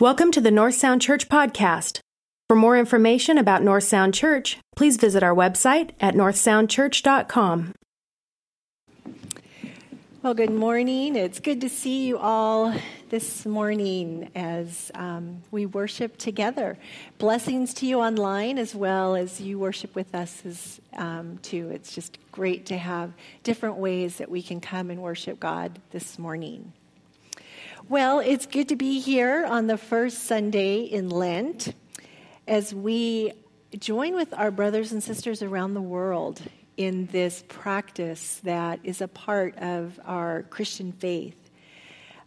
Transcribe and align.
Welcome 0.00 0.32
to 0.32 0.40
the 0.40 0.50
North 0.50 0.74
Sound 0.74 1.02
Church 1.02 1.28
podcast. 1.28 2.00
For 2.48 2.56
more 2.56 2.76
information 2.76 3.38
about 3.38 3.62
North 3.62 3.84
Sound 3.84 4.12
Church, 4.12 4.58
please 4.74 4.96
visit 4.96 5.22
our 5.22 5.32
website 5.32 5.90
at 6.00 6.14
northsoundchurch.com. 6.14 7.74
Well, 10.20 10.34
good 10.34 10.50
morning. 10.50 11.14
It's 11.14 11.38
good 11.38 11.60
to 11.60 11.68
see 11.68 12.06
you 12.08 12.18
all 12.18 12.74
this 13.08 13.46
morning 13.46 14.32
as 14.34 14.90
um, 14.96 15.44
we 15.52 15.64
worship 15.64 16.16
together. 16.16 16.76
Blessings 17.18 17.72
to 17.74 17.86
you 17.86 18.00
online 18.00 18.58
as 18.58 18.74
well 18.74 19.14
as 19.14 19.40
you 19.40 19.60
worship 19.60 19.94
with 19.94 20.12
us 20.12 20.42
as, 20.44 20.80
um, 20.94 21.38
too. 21.42 21.70
It's 21.70 21.94
just 21.94 22.18
great 22.32 22.66
to 22.66 22.76
have 22.76 23.12
different 23.44 23.76
ways 23.76 24.16
that 24.16 24.28
we 24.28 24.42
can 24.42 24.60
come 24.60 24.90
and 24.90 25.00
worship 25.00 25.38
God 25.38 25.78
this 25.92 26.18
morning. 26.18 26.72
Well, 27.90 28.20
it's 28.20 28.46
good 28.46 28.70
to 28.70 28.76
be 28.76 28.98
here 28.98 29.44
on 29.44 29.66
the 29.66 29.76
first 29.76 30.24
Sunday 30.24 30.84
in 30.84 31.10
Lent 31.10 31.74
as 32.48 32.72
we 32.72 33.34
join 33.78 34.14
with 34.14 34.32
our 34.32 34.50
brothers 34.50 34.92
and 34.92 35.02
sisters 35.02 35.42
around 35.42 35.74
the 35.74 35.82
world 35.82 36.40
in 36.78 37.06
this 37.12 37.44
practice 37.46 38.40
that 38.44 38.80
is 38.84 39.02
a 39.02 39.08
part 39.08 39.58
of 39.58 40.00
our 40.06 40.44
Christian 40.44 40.92
faith. 40.92 41.36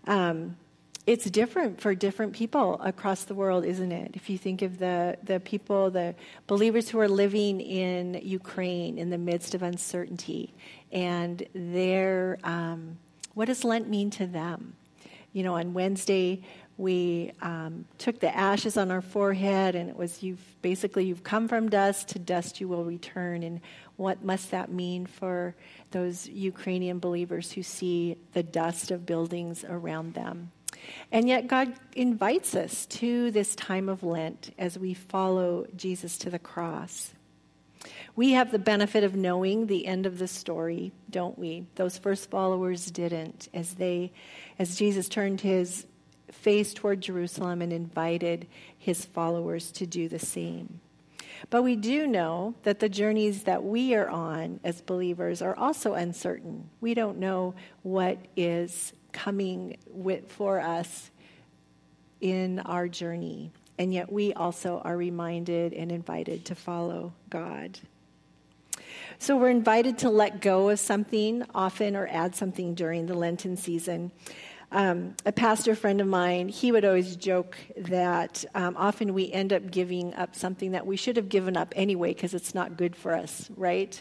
Um, 0.05 0.57
it's 1.07 1.27
different 1.27 1.81
for 1.81 1.95
different 1.95 2.33
people 2.33 2.80
across 2.83 3.23
the 3.23 3.33
world, 3.33 3.66
isn't 3.66 3.91
it? 3.91 4.11
If 4.13 4.30
you 4.30 4.38
think 4.38 4.61
of 4.61 4.77
the, 4.77 5.17
the 5.23 5.39
people, 5.39 5.89
the 5.89 6.13
believers 6.45 6.88
who 6.88 6.99
are 6.99 7.09
living 7.09 7.61
in 7.61 8.21
Ukraine 8.21 8.99
in 8.99 9.09
the 9.09 9.17
midst 9.17 9.55
of 9.55 9.63
uncertainty, 9.63 10.53
and 10.91 11.44
their, 11.55 12.38
um, 12.44 12.99
what 13.33 13.45
does 13.45 13.63
Lent 13.63 13.89
mean 13.89 14.11
to 14.11 14.27
them? 14.27 14.75
You 15.37 15.43
know, 15.43 15.53
on 15.53 15.75
Wednesday 15.75 16.41
we 16.77 17.31
um, 17.43 17.85
took 17.99 18.19
the 18.19 18.35
ashes 18.35 18.75
on 18.75 18.89
our 18.89 19.01
forehead, 19.01 19.75
and 19.75 19.87
it 19.87 19.95
was 19.95 20.23
you've 20.23 20.43
basically 20.63 21.05
you've 21.05 21.23
come 21.23 21.47
from 21.47 21.69
dust 21.69 22.09
to 22.09 22.19
dust 22.19 22.59
you 22.59 22.67
will 22.67 22.83
return. 22.83 23.44
And 23.44 23.61
what 23.97 24.23
must 24.23 24.49
that 24.49 24.71
mean 24.71 25.05
for 25.05 25.55
those 25.91 26.27
Ukrainian 26.27 26.97
believers 26.97 27.52
who 27.52 27.61
see 27.61 28.17
the 28.33 28.41
dust 28.41 28.89
of 28.89 29.05
buildings 29.05 29.63
around 29.63 30.16
them? 30.16 30.52
And 31.11 31.27
yet, 31.27 31.47
God 31.47 31.73
invites 31.95 32.55
us 32.55 32.88
to 32.88 33.29
this 33.29 33.55
time 33.55 33.89
of 33.89 34.01
Lent 34.01 34.55
as 34.57 34.79
we 34.79 34.95
follow 34.95 35.67
Jesus 35.75 36.17
to 36.19 36.31
the 36.31 36.39
cross. 36.39 37.13
We 38.17 38.31
have 38.31 38.51
the 38.51 38.57
benefit 38.57 39.03
of 39.03 39.15
knowing 39.15 39.67
the 39.67 39.85
end 39.85 40.07
of 40.07 40.17
the 40.17 40.27
story, 40.27 40.91
don't 41.07 41.37
we? 41.37 41.67
Those 41.75 41.99
first 41.99 42.31
followers 42.31 42.89
didn't, 42.89 43.47
as 43.53 43.75
they 43.75 44.11
as 44.57 44.75
Jesus 44.75 45.07
turned 45.07 45.41
his 45.41 45.85
face 46.31 46.73
toward 46.73 47.01
Jerusalem 47.01 47.61
and 47.61 47.71
invited 47.71 48.47
his 48.75 49.05
followers 49.05 49.71
to 49.73 49.85
do 49.85 50.09
the 50.09 50.17
same. 50.17 50.81
But 51.51 51.61
we 51.61 51.75
do 51.75 52.07
know 52.07 52.55
that 52.63 52.79
the 52.79 52.89
journeys 52.89 53.43
that 53.43 53.63
we 53.63 53.93
are 53.93 54.09
on 54.09 54.61
as 54.63 54.81
believers 54.81 55.43
are 55.43 55.55
also 55.55 55.93
uncertain. 55.93 56.71
We 56.81 56.95
don't 56.95 57.19
know 57.19 57.53
what 57.83 58.17
is 58.35 58.93
coming 59.11 59.77
with, 59.91 60.31
for 60.31 60.59
us 60.59 61.11
in 62.19 62.61
our 62.61 62.88
journey. 62.88 63.51
And 63.77 63.93
yet 63.93 64.11
we 64.11 64.33
also 64.33 64.81
are 64.83 64.97
reminded 64.97 65.73
and 65.73 65.91
invited 65.91 66.45
to 66.45 66.55
follow 66.55 67.13
God. 67.29 67.77
So 69.19 69.35
we're 69.35 69.49
invited 69.49 69.97
to 69.99 70.11
let 70.11 70.41
go 70.41 70.69
of 70.69 70.79
something 70.79 71.43
often 71.55 71.95
or 71.95 72.07
add 72.07 72.35
something 72.35 72.75
during 72.75 73.07
the 73.07 73.15
Lenten 73.15 73.57
season. 73.57 74.11
Um, 74.71 75.15
a 75.25 75.31
pastor 75.31 75.73
friend 75.75 75.99
of 76.01 76.07
mine, 76.07 76.49
he 76.49 76.71
would 76.71 76.85
always 76.85 77.15
joke 77.15 77.57
that 77.77 78.45
um, 78.53 78.75
often 78.77 79.15
we 79.15 79.31
end 79.31 79.53
up 79.53 79.71
giving 79.71 80.13
up 80.13 80.35
something 80.35 80.71
that 80.71 80.85
we 80.85 80.97
should 80.97 81.15
have 81.15 81.29
given 81.29 81.57
up 81.57 81.73
anyway 81.75 82.13
because 82.13 82.35
it's 82.35 82.53
not 82.53 82.77
good 82.77 82.95
for 82.95 83.15
us, 83.15 83.49
right? 83.57 83.99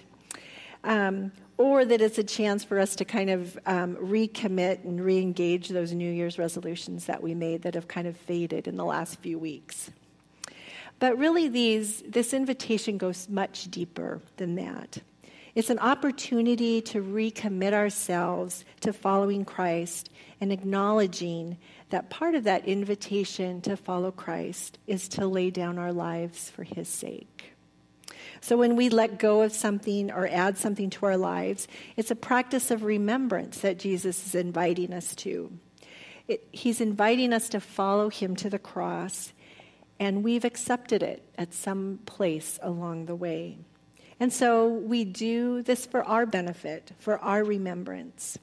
Um, 0.85 1.33
or 1.57 1.87
that 1.87 2.03
it's 2.03 2.19
a 2.19 2.25
chance 2.25 2.63
for 2.63 2.79
us 2.79 2.95
to 2.97 3.07
kind 3.07 3.31
of 3.31 3.59
um, 3.65 3.97
recommit 3.97 4.85
and 4.85 5.03
re 5.03 5.19
engage 5.19 5.71
those 5.71 5.93
New 5.93 6.13
Year's 6.13 6.39
resolutions 6.39 7.07
that 7.07 7.23
we 7.23 7.35
made 7.35 7.63
that 7.63 7.75
have 7.75 7.89
kind 7.89 8.07
of 8.07 8.17
faded 8.19 8.69
in 8.69 8.77
the 8.77 8.85
last 8.85 9.19
few 9.21 9.39
weeks. 9.39 9.91
But 10.99 11.19
really, 11.19 11.49
these, 11.49 12.03
this 12.09 12.33
invitation 12.33 12.97
goes 12.97 13.29
much 13.29 13.71
deeper 13.71 14.23
than 14.37 14.55
that. 14.57 14.99
It's 15.55 15.71
an 15.71 15.79
opportunity 15.79 16.83
to 16.83 17.03
recommit 17.03 17.73
ourselves 17.73 18.65
to 18.81 18.93
following 18.93 19.45
Christ 19.45 20.11
and 20.41 20.53
acknowledging 20.53 21.57
that 21.89 22.11
part 22.11 22.35
of 22.35 22.45
that 22.45 22.67
invitation 22.67 23.61
to 23.63 23.77
follow 23.77 24.11
Christ 24.11 24.79
is 24.87 25.09
to 25.09 25.27
lay 25.27 25.51
down 25.51 25.79
our 25.79 25.93
lives 25.93 26.51
for 26.51 26.63
his 26.63 26.89
sake. 26.89 27.53
So 28.41 28.57
when 28.57 28.77
we 28.77 28.91
let 28.91 29.19
go 29.19 29.43
of 29.43 29.53
something 29.53 30.11
or 30.11 30.29
add 30.29 30.59
something 30.59 30.91
to 30.91 31.07
our 31.07 31.17
lives, 31.17 31.69
it's 31.97 32.11
a 32.11 32.17
practice 32.17 32.71
of 32.71 32.83
remembrance 32.83 33.59
that 33.61 33.79
Jesus 33.79 34.27
is 34.27 34.35
inviting 34.35 34.93
us 34.93 35.15
to. 35.17 35.51
It, 36.29 36.47
he's 36.53 36.81
inviting 36.81 37.33
us 37.33 37.49
to 37.51 37.61
follow 37.61 38.11
him 38.11 38.37
to 38.37 38.51
the 38.51 38.59
cross, 38.59 39.33
and 39.99 40.23
we've 40.23 40.45
accepted 40.45 41.03
it 41.03 41.23
at 41.39 41.55
some 41.55 42.01
place 42.07 42.59
along 42.63 43.07
the 43.07 43.15
way. 43.15 43.59
And 44.19 44.33
so 44.33 44.69
we 44.69 45.05
do 45.05 45.63
this 45.63 45.87
for 45.87 46.03
our 46.05 46.27
benefit, 46.27 46.93
for 46.99 47.19
our 47.19 47.45
remembrance 47.45 48.39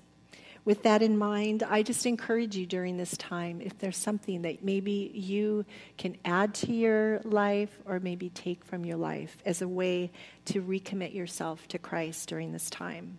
with 0.66 0.84
that 0.84 1.02
in 1.02 1.18
mind, 1.18 1.63
I 1.63 1.84
just 1.84 2.06
encourage 2.06 2.56
you 2.56 2.66
during 2.66 2.96
this 2.96 3.18
time 3.18 3.59
if 3.62 3.78
there's 3.80 3.97
something 3.97 4.44
that 4.44 4.63
maybe 4.63 5.12
you 5.13 5.66
can 5.97 6.18
add 6.24 6.53
to 6.56 6.74
your 6.74 7.19
life 7.24 7.78
or 7.86 8.00
maybe 8.00 8.30
take 8.30 8.63
from 8.63 8.86
your 8.86 8.97
life 8.97 9.38
as 9.46 9.62
a 9.62 9.68
way 9.68 10.12
to 10.46 10.62
recommit 10.62 11.13
yourself 11.13 11.68
to 11.69 11.78
Christ 11.78 12.30
during 12.30 12.53
this 12.53 12.69
time. 12.69 13.18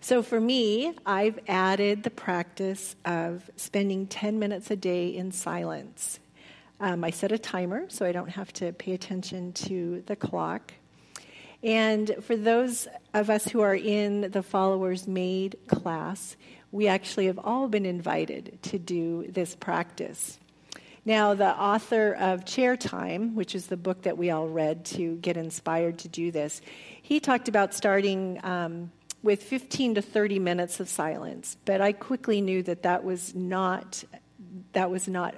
So 0.00 0.22
for 0.22 0.40
me, 0.40 0.94
I've 1.06 1.38
added 1.48 2.02
the 2.02 2.10
practice 2.10 2.96
of 3.04 3.48
spending 3.56 4.06
10 4.06 4.38
minutes 4.38 4.70
a 4.70 4.76
day 4.76 5.08
in 5.08 5.32
silence. 5.32 6.18
Um, 6.82 7.04
I 7.04 7.10
set 7.10 7.30
a 7.30 7.38
timer 7.38 7.84
so 7.88 8.04
I 8.04 8.10
don't 8.10 8.30
have 8.30 8.52
to 8.54 8.72
pay 8.72 8.92
attention 8.92 9.52
to 9.52 10.02
the 10.06 10.16
clock. 10.16 10.74
And 11.62 12.16
for 12.22 12.36
those 12.36 12.88
of 13.14 13.30
us 13.30 13.46
who 13.46 13.60
are 13.60 13.76
in 13.76 14.32
the 14.32 14.42
Followers 14.42 15.06
Made 15.06 15.56
class, 15.68 16.36
we 16.72 16.88
actually 16.88 17.26
have 17.26 17.38
all 17.38 17.68
been 17.68 17.86
invited 17.86 18.58
to 18.62 18.80
do 18.80 19.28
this 19.28 19.54
practice. 19.54 20.40
Now, 21.04 21.34
the 21.34 21.56
author 21.56 22.14
of 22.14 22.44
Chair 22.44 22.76
Time, 22.76 23.36
which 23.36 23.54
is 23.54 23.68
the 23.68 23.76
book 23.76 24.02
that 24.02 24.18
we 24.18 24.30
all 24.30 24.48
read 24.48 24.84
to 24.86 25.14
get 25.18 25.36
inspired 25.36 26.00
to 26.00 26.08
do 26.08 26.32
this, 26.32 26.60
he 27.00 27.20
talked 27.20 27.46
about 27.46 27.74
starting 27.74 28.40
um, 28.42 28.90
with 29.22 29.40
15 29.40 29.94
to 29.94 30.02
30 30.02 30.40
minutes 30.40 30.80
of 30.80 30.88
silence. 30.88 31.56
But 31.64 31.80
I 31.80 31.92
quickly 31.92 32.40
knew 32.40 32.64
that 32.64 32.82
that 32.82 33.04
was 33.04 33.36
not 33.36 34.02
that 34.72 34.90
was 34.90 35.08
not 35.08 35.36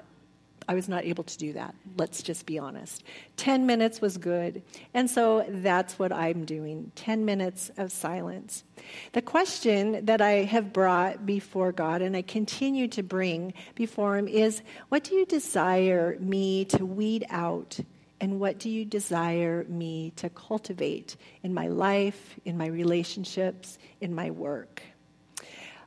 I 0.69 0.75
was 0.75 0.88
not 0.88 1.04
able 1.04 1.25
to 1.25 1.38
do 1.38 1.52
that. 1.54 1.75
Let's 1.97 2.22
just 2.22 2.47
be 2.47 2.58
honest. 2.58 3.02
10 3.36 3.66
minutes 3.66 4.00
was 4.00 4.16
good. 4.16 4.62
And 4.94 5.10
so 5.10 5.44
that's 5.48 5.98
what 5.98 6.12
I'm 6.12 6.44
doing 6.44 6.91
10 6.94 7.25
minutes 7.25 7.70
of 7.76 7.92
silence. 7.92 8.64
The 9.12 9.22
question 9.22 10.04
that 10.06 10.20
I 10.20 10.44
have 10.44 10.72
brought 10.72 11.26
before 11.26 11.72
God 11.72 12.02
and 12.02 12.16
I 12.16 12.22
continue 12.22 12.88
to 12.88 13.02
bring 13.02 13.54
before 13.75 14.16
Him 14.16 14.28
is 14.28 14.62
what 14.88 15.04
do 15.04 15.14
you 15.14 15.26
desire 15.26 16.16
me 16.19 16.64
to 16.66 16.86
weed 16.86 17.26
out? 17.31 17.78
And 18.20 18.41
what 18.41 18.58
do 18.58 18.70
you 18.70 18.84
desire 18.84 19.64
me 19.69 20.12
to 20.16 20.31
cultivate 20.31 21.16
in 21.42 21.52
my 21.52 21.66
life, 21.66 22.38
in 22.44 22.56
my 22.56 22.66
relationships, 22.66 23.78
in 24.00 24.14
my 24.14 24.31
work? 24.31 24.82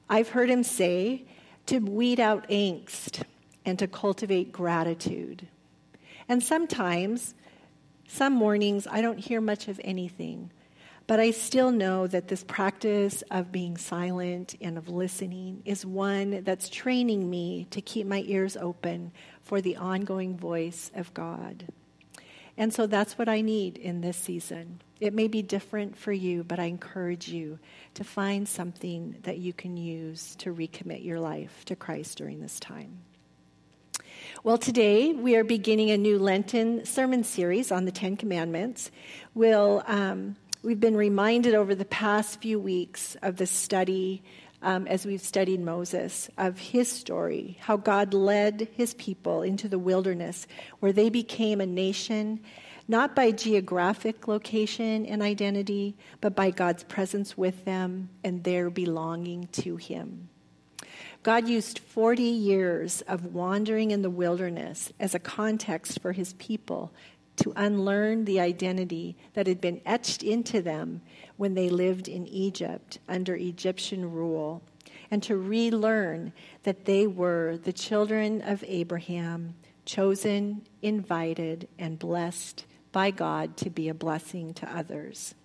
I've 0.10 0.30
heard 0.30 0.50
him 0.50 0.64
say 0.64 1.26
to 1.66 1.80
weed 1.80 2.20
out 2.20 2.48
angst 2.50 3.24
and 3.68 3.78
to 3.80 3.86
cultivate 3.86 4.54
gratitude. 4.54 5.46
And 6.30 6.42
sometimes, 6.42 7.36
some 8.08 8.32
mornings, 8.32 8.88
I 8.90 9.02
don't 9.02 9.20
hear 9.20 9.42
much 9.42 9.68
of 9.68 9.82
anything, 9.84 10.52
but 11.06 11.20
I 11.20 11.32
still 11.32 11.72
know 11.72 12.08
that 12.08 12.30
this 12.30 12.46
practice 12.46 13.24
of 13.30 13.52
being 13.52 13.76
silent 13.76 14.56
and 14.62 14.78
of 14.78 14.88
listening 14.88 15.64
is 15.66 15.86
one 15.86 16.46
that's 16.46 16.70
training 16.70 17.30
me 17.30 17.68
to 17.72 17.82
keep 17.82 18.08
my 18.08 18.24
ears 18.28 18.56
open 18.56 19.12
for 19.42 19.60
the 19.60 19.76
ongoing 19.76 20.38
voice 20.38 20.90
of 20.96 21.14
God. 21.14 21.68
And 22.56 22.74
so 22.74 22.88
that's 22.88 23.18
what 23.18 23.28
I 23.28 23.42
need 23.42 23.78
in 23.78 24.00
this 24.00 24.18
season. 24.18 24.80
It 25.02 25.14
may 25.14 25.28
be 25.28 25.42
different 25.42 25.98
for 25.98 26.14
you, 26.14 26.46
but 26.46 26.58
I 26.58 26.66
encourage 26.66 27.28
you 27.28 27.60
to 27.96 28.06
find 28.06 28.48
something 28.48 29.18
that 29.24 29.40
you 29.40 29.52
can 29.52 29.76
use 29.76 30.36
to 30.38 30.56
recommit 30.56 31.04
your 31.04 31.20
life 31.20 31.66
to 31.66 31.76
Christ 31.76 32.18
during 32.18 32.40
this 32.40 32.62
time. 32.62 33.00
Well, 34.44 34.60
today 34.60 35.14
we 35.14 35.36
are 35.36 35.44
beginning 35.44 35.90
a 35.90 35.98
new 35.98 36.20
Lenten 36.20 36.86
sermon 36.86 37.24
series 37.24 37.72
on 37.72 37.86
the 37.86 37.92
Ten 37.92 38.16
Commandments. 38.16 38.92
We'll, 39.34 39.84
um, 39.88 40.36
we've 40.62 40.80
been 40.80 40.96
reminded 40.96 41.56
over 41.56 41.74
the 41.74 41.86
past 41.86 42.40
few 42.40 42.60
weeks 42.60 43.18
of 43.24 43.38
the 43.38 43.48
study 43.48 44.22
um, 44.62 44.86
as 44.86 45.08
we've 45.08 45.22
studied 45.24 45.60
Moses, 45.60 46.30
of 46.38 46.60
his 46.60 46.90
story, 46.90 47.58
how 47.62 47.78
God 47.78 48.14
led 48.14 48.68
his 48.74 48.94
people 48.94 49.42
into 49.42 49.68
the 49.68 49.80
wilderness, 49.80 50.46
where 50.82 50.94
they 50.94 51.10
became 51.10 51.60
a 51.60 51.66
nation, 51.66 52.40
not 52.88 53.16
by 53.16 53.32
geographic 53.32 54.28
location 54.28 55.08
and 55.08 55.24
identity, 55.24 55.98
but 56.22 56.36
by 56.36 56.52
God's 56.52 56.84
presence 56.84 57.36
with 57.36 57.66
them 57.66 58.10
and 58.24 58.44
their 58.44 58.70
belonging 58.70 59.48
to 59.54 59.78
him. 59.78 60.30
God 61.28 61.50
used 61.50 61.80
40 61.80 62.24
years 62.24 63.02
of 63.02 63.34
wandering 63.34 63.92
in 63.92 64.02
the 64.02 64.10
wilderness 64.10 64.94
as 64.98 65.14
a 65.14 65.20
context 65.20 66.02
for 66.02 66.14
his 66.14 66.32
people 66.36 66.94
to 67.36 67.52
unlearn 67.58 68.24
the 68.24 68.40
identity 68.40 69.18
that 69.34 69.46
had 69.46 69.60
been 69.60 69.82
etched 69.86 70.24
into 70.24 70.62
them 70.62 71.02
when 71.36 71.54
they 71.54 71.70
lived 71.70 72.08
in 72.08 72.26
Egypt 72.28 73.00
under 73.10 73.36
Egyptian 73.36 74.10
rule, 74.10 74.64
and 75.12 75.22
to 75.24 75.36
relearn 75.36 76.32
that 76.64 76.86
they 76.86 77.06
were 77.06 77.58
the 77.62 77.74
children 77.74 78.42
of 78.42 78.64
Abraham, 78.66 79.54
chosen, 79.84 80.62
invited, 80.82 81.68
and 81.78 82.00
blessed 82.00 82.66
by 82.94 83.12
God 83.12 83.58
to 83.58 83.70
be 83.70 83.90
a 83.90 83.94
blessing 83.94 84.54
to 84.54 84.74
others. 84.74 85.36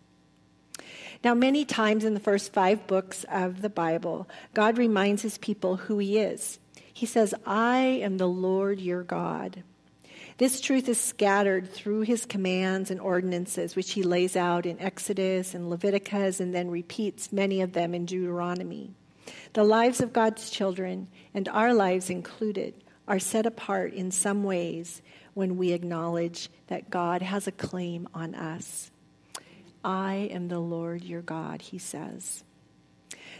Now, 1.24 1.34
many 1.34 1.64
times 1.64 2.04
in 2.04 2.14
the 2.14 2.20
first 2.20 2.52
five 2.52 2.86
books 2.86 3.24
of 3.30 3.62
the 3.62 3.70
Bible, 3.70 4.28
God 4.54 4.76
reminds 4.76 5.22
his 5.22 5.38
people 5.38 5.76
who 5.76 5.98
he 5.98 6.18
is. 6.18 6.58
He 6.92 7.06
says, 7.06 7.34
I 7.46 7.78
am 7.78 8.18
the 8.18 8.28
Lord 8.28 8.80
your 8.80 9.02
God. 9.02 9.62
This 10.38 10.60
truth 10.60 10.88
is 10.88 11.00
scattered 11.00 11.70
through 11.70 12.02
his 12.02 12.26
commands 12.26 12.90
and 12.90 13.00
ordinances, 13.00 13.76
which 13.76 13.92
he 13.92 14.02
lays 14.02 14.34
out 14.34 14.66
in 14.66 14.80
Exodus 14.80 15.54
and 15.54 15.70
Leviticus 15.70 16.40
and 16.40 16.54
then 16.54 16.70
repeats 16.70 17.32
many 17.32 17.60
of 17.60 17.72
them 17.72 17.94
in 17.94 18.06
Deuteronomy. 18.06 18.90
The 19.52 19.64
lives 19.64 20.00
of 20.00 20.12
God's 20.12 20.50
children, 20.50 21.08
and 21.34 21.48
our 21.48 21.72
lives 21.72 22.10
included, 22.10 22.74
are 23.06 23.18
set 23.18 23.46
apart 23.46 23.92
in 23.92 24.10
some 24.10 24.42
ways 24.42 25.02
when 25.34 25.56
we 25.56 25.72
acknowledge 25.72 26.48
that 26.68 26.90
God 26.90 27.22
has 27.22 27.46
a 27.46 27.52
claim 27.52 28.08
on 28.14 28.34
us. 28.34 28.91
I 29.84 30.28
am 30.30 30.48
the 30.48 30.60
Lord 30.60 31.04
your 31.04 31.22
God, 31.22 31.62
he 31.62 31.78
says. 31.78 32.44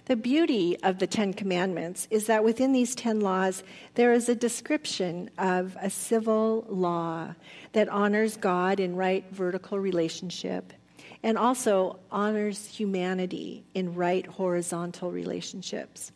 The 0.07 0.17
beauty 0.17 0.77
of 0.83 0.99
the 0.99 1.07
Ten 1.07 1.33
Commandments 1.33 2.09
is 2.11 2.27
that 2.27 2.43
within 2.43 2.73
these 2.73 2.95
ten 2.95 3.21
laws, 3.21 3.63
there 3.95 4.13
is 4.13 4.29
a 4.29 4.35
description 4.35 5.31
of 5.39 5.77
a 5.81 5.91
civil 5.91 6.67
law 6.69 7.35
that 7.73 7.89
honors 7.89 8.37
God 8.37 8.81
in 8.81 8.97
right 8.97 9.25
vertical 9.31 9.79
relationship 9.79 10.73
and 11.23 11.39
also 11.39 12.01
honors 12.11 12.67
humanity 12.67 13.65
in 13.75 13.95
right 13.95 14.27
horizontal 14.27 15.13
relationships. 15.13 16.11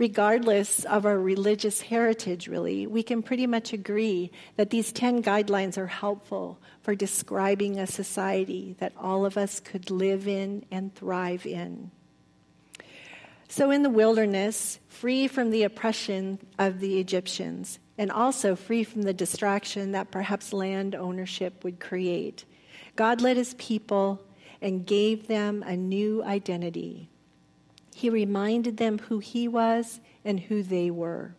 Regardless 0.00 0.86
of 0.86 1.04
our 1.04 1.18
religious 1.18 1.82
heritage, 1.82 2.48
really, 2.48 2.86
we 2.86 3.02
can 3.02 3.22
pretty 3.22 3.46
much 3.46 3.74
agree 3.74 4.30
that 4.56 4.70
these 4.70 4.92
10 4.92 5.22
guidelines 5.22 5.76
are 5.76 5.88
helpful 5.88 6.58
for 6.80 6.94
describing 6.94 7.78
a 7.78 7.86
society 7.86 8.74
that 8.78 8.94
all 8.96 9.26
of 9.26 9.36
us 9.36 9.60
could 9.60 9.90
live 9.90 10.26
in 10.26 10.64
and 10.70 10.94
thrive 10.94 11.44
in. 11.44 11.90
So, 13.46 13.70
in 13.70 13.82
the 13.82 13.90
wilderness, 13.90 14.78
free 14.88 15.28
from 15.28 15.50
the 15.50 15.64
oppression 15.64 16.38
of 16.58 16.80
the 16.80 16.98
Egyptians, 16.98 17.78
and 17.98 18.10
also 18.10 18.56
free 18.56 18.84
from 18.84 19.02
the 19.02 19.12
distraction 19.12 19.92
that 19.92 20.10
perhaps 20.10 20.54
land 20.54 20.94
ownership 20.94 21.62
would 21.62 21.78
create, 21.78 22.46
God 22.96 23.20
led 23.20 23.36
his 23.36 23.52
people 23.58 24.22
and 24.62 24.86
gave 24.86 25.26
them 25.26 25.62
a 25.62 25.76
new 25.76 26.24
identity. 26.24 27.10
He 28.00 28.08
reminded 28.08 28.78
them 28.78 28.98
who 28.98 29.18
he 29.18 29.46
was 29.46 30.00
and 30.24 30.40
who 30.40 30.62
they 30.62 30.90
were. 30.90 31.34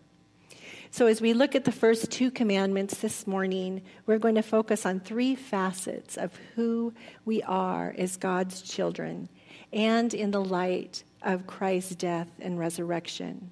So, 0.91 1.07
as 1.07 1.19
we 1.19 1.33
look 1.33 1.55
at 1.55 1.63
the 1.63 1.71
first 1.71 2.11
two 2.11 2.29
commandments 2.29 2.99
this 2.99 3.25
morning, 3.25 3.81
we're 4.05 4.19
going 4.19 4.35
to 4.35 4.43
focus 4.43 4.85
on 4.85 4.99
three 4.99 5.33
facets 5.33 6.17
of 6.17 6.37
who 6.53 6.93
we 7.25 7.41
are 7.41 7.95
as 7.97 8.15
God's 8.15 8.61
children 8.61 9.27
and 9.73 10.13
in 10.13 10.29
the 10.29 10.43
light 10.43 11.03
of 11.23 11.47
Christ's 11.47 11.95
death 11.95 12.29
and 12.39 12.59
resurrection, 12.59 13.51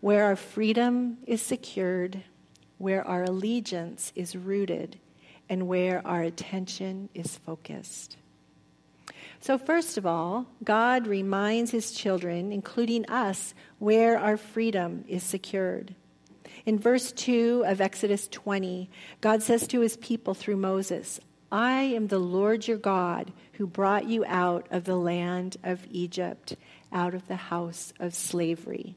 where 0.00 0.24
our 0.24 0.36
freedom 0.36 1.16
is 1.26 1.40
secured, 1.40 2.22
where 2.76 3.02
our 3.08 3.22
allegiance 3.22 4.12
is 4.14 4.36
rooted, 4.36 4.98
and 5.48 5.66
where 5.66 6.06
our 6.06 6.20
attention 6.20 7.08
is 7.14 7.38
focused. 7.38 8.18
So, 9.40 9.56
first 9.56 9.96
of 9.96 10.04
all, 10.04 10.46
God 10.64 11.06
reminds 11.06 11.70
his 11.70 11.92
children, 11.92 12.52
including 12.52 13.06
us, 13.06 13.54
where 13.78 14.18
our 14.18 14.36
freedom 14.36 15.04
is 15.06 15.22
secured. 15.22 15.94
In 16.66 16.78
verse 16.78 17.12
2 17.12 17.64
of 17.66 17.80
Exodus 17.80 18.28
20, 18.28 18.90
God 19.20 19.42
says 19.42 19.66
to 19.68 19.80
his 19.80 19.96
people 19.96 20.34
through 20.34 20.56
Moses, 20.56 21.20
I 21.50 21.82
am 21.82 22.08
the 22.08 22.18
Lord 22.18 22.66
your 22.66 22.76
God 22.76 23.32
who 23.52 23.66
brought 23.66 24.06
you 24.06 24.24
out 24.26 24.66
of 24.70 24.84
the 24.84 24.96
land 24.96 25.56
of 25.62 25.86
Egypt, 25.90 26.56
out 26.92 27.14
of 27.14 27.26
the 27.26 27.36
house 27.36 27.92
of 27.98 28.14
slavery. 28.14 28.96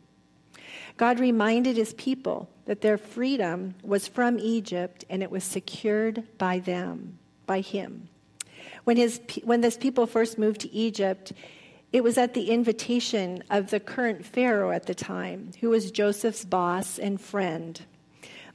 God 0.98 1.20
reminded 1.20 1.78
his 1.78 1.94
people 1.94 2.50
that 2.66 2.82
their 2.82 2.98
freedom 2.98 3.76
was 3.84 4.08
from 4.08 4.40
Egypt 4.40 5.06
and 5.10 5.24
it 5.24 5.32
was 5.32 5.44
secured 5.44 6.24
by 6.38 6.60
them, 6.60 7.20
by 7.46 7.62
him. 7.62 8.10
When, 8.84 8.98
his, 8.98 9.22
when 9.44 9.62
this 9.62 9.78
people 9.78 10.08
first 10.08 10.38
moved 10.38 10.62
to 10.62 10.74
Egypt, 10.74 11.34
it 11.92 12.04
was 12.04 12.18
at 12.18 12.34
the 12.34 12.50
invitation 12.50 13.44
of 13.50 13.70
the 13.70 13.80
current 13.80 14.26
Pharaoh 14.26 14.72
at 14.72 14.86
the 14.86 14.96
time, 14.96 15.52
who 15.60 15.70
was 15.70 15.92
Joseph's 15.92 16.46
boss 16.46 16.98
and 16.98 17.20
friend. 17.20 17.82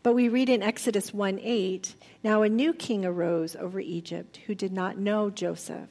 But 0.02 0.14
we 0.14 0.28
read 0.28 0.48
in 0.48 0.62
Exodus 0.62 1.12
1 1.12 1.40
8, 1.42 1.94
now 2.24 2.42
a 2.42 2.48
new 2.48 2.72
king 2.72 3.04
arose 3.04 3.56
over 3.56 3.80
Egypt 3.80 4.38
who 4.46 4.54
did 4.54 4.72
not 4.72 4.98
know 4.98 5.30
Joseph. 5.30 5.90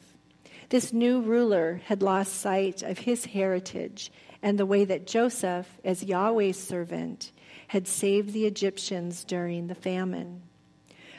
This 0.70 0.92
new 0.92 1.22
ruler 1.22 1.82
had 1.86 2.02
lost 2.02 2.34
sight 2.34 2.82
of 2.82 3.00
his 3.00 3.26
heritage 3.26 4.12
and 4.42 4.58
the 4.58 4.66
way 4.66 4.86
that 4.86 5.06
Joseph, 5.06 5.68
as 5.84 6.04
Yahweh's 6.04 6.62
servant, 6.62 7.32
had 7.68 7.88
saved 7.88 8.34
the 8.34 8.46
Egyptians 8.46 9.24
during 9.24 9.68
the 9.68 9.76
famine. 9.76 10.42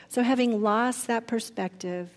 So, 0.09 0.23
having 0.23 0.61
lost 0.61 1.07
that 1.07 1.27
perspective, 1.27 2.16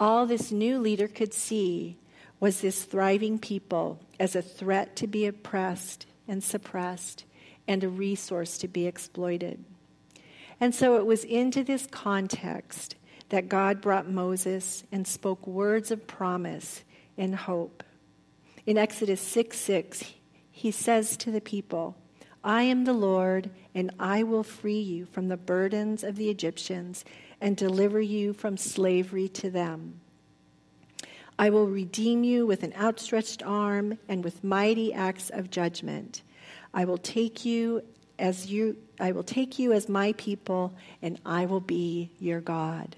all 0.00 0.24
this 0.26 0.50
new 0.50 0.78
leader 0.78 1.06
could 1.06 1.34
see 1.34 1.98
was 2.40 2.62
this 2.62 2.84
thriving 2.84 3.38
people 3.38 4.00
as 4.18 4.34
a 4.34 4.42
threat 4.42 4.96
to 4.96 5.06
be 5.06 5.26
oppressed 5.26 6.06
and 6.26 6.42
suppressed 6.42 7.24
and 7.68 7.84
a 7.84 7.88
resource 7.88 8.56
to 8.58 8.66
be 8.66 8.86
exploited. 8.86 9.62
And 10.58 10.74
so 10.74 10.96
it 10.96 11.06
was 11.06 11.24
into 11.24 11.62
this 11.62 11.86
context 11.86 12.96
that 13.28 13.48
God 13.48 13.80
brought 13.80 14.10
Moses 14.10 14.84
and 14.90 15.06
spoke 15.06 15.46
words 15.46 15.90
of 15.90 16.06
promise 16.06 16.82
and 17.16 17.34
hope. 17.34 17.84
In 18.66 18.78
Exodus 18.78 19.20
6 19.20 19.56
6, 19.56 20.04
he 20.50 20.70
says 20.70 21.16
to 21.18 21.30
the 21.30 21.40
people, 21.40 21.96
I 22.42 22.62
am 22.62 22.84
the 22.84 22.94
Lord, 22.94 23.50
and 23.74 23.92
I 23.98 24.22
will 24.22 24.42
free 24.42 24.80
you 24.80 25.04
from 25.04 25.28
the 25.28 25.36
burdens 25.36 26.02
of 26.02 26.16
the 26.16 26.30
Egyptians 26.30 27.04
and 27.40 27.56
deliver 27.56 28.00
you 28.00 28.32
from 28.32 28.56
slavery 28.56 29.28
to 29.28 29.50
them. 29.50 30.00
I 31.38 31.48
will 31.48 31.66
redeem 31.66 32.22
you 32.22 32.46
with 32.46 32.62
an 32.62 32.74
outstretched 32.78 33.42
arm 33.42 33.98
and 34.08 34.22
with 34.22 34.44
mighty 34.44 34.92
acts 34.92 35.30
of 35.30 35.50
judgment. 35.50 36.22
I 36.74 36.84
will 36.84 36.98
take 36.98 37.44
you 37.44 37.82
as 38.18 38.50
you 38.50 38.76
I 39.00 39.12
will 39.12 39.22
take 39.22 39.58
you 39.58 39.72
as 39.72 39.88
my 39.88 40.12
people 40.18 40.74
and 41.00 41.18
I 41.24 41.46
will 41.46 41.60
be 41.60 42.10
your 42.18 42.40
God. 42.40 42.96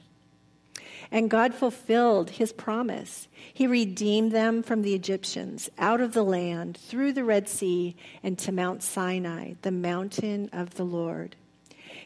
And 1.13 1.31
God 1.31 1.55
fulfilled 1.55 2.31
his 2.31 2.53
promise. 2.53 3.29
He 3.55 3.67
redeemed 3.67 4.33
them 4.33 4.63
from 4.63 4.83
the 4.83 4.95
Egyptians 4.95 5.71
out 5.79 6.01
of 6.01 6.13
the 6.13 6.25
land 6.25 6.77
through 6.77 7.13
the 7.13 7.23
Red 7.23 7.49
Sea 7.49 7.95
and 8.23 8.37
to 8.41 8.51
Mount 8.51 8.83
Sinai, 8.83 9.53
the 9.63 9.71
mountain 9.71 10.49
of 10.53 10.75
the 10.75 10.85
Lord. 10.85 11.37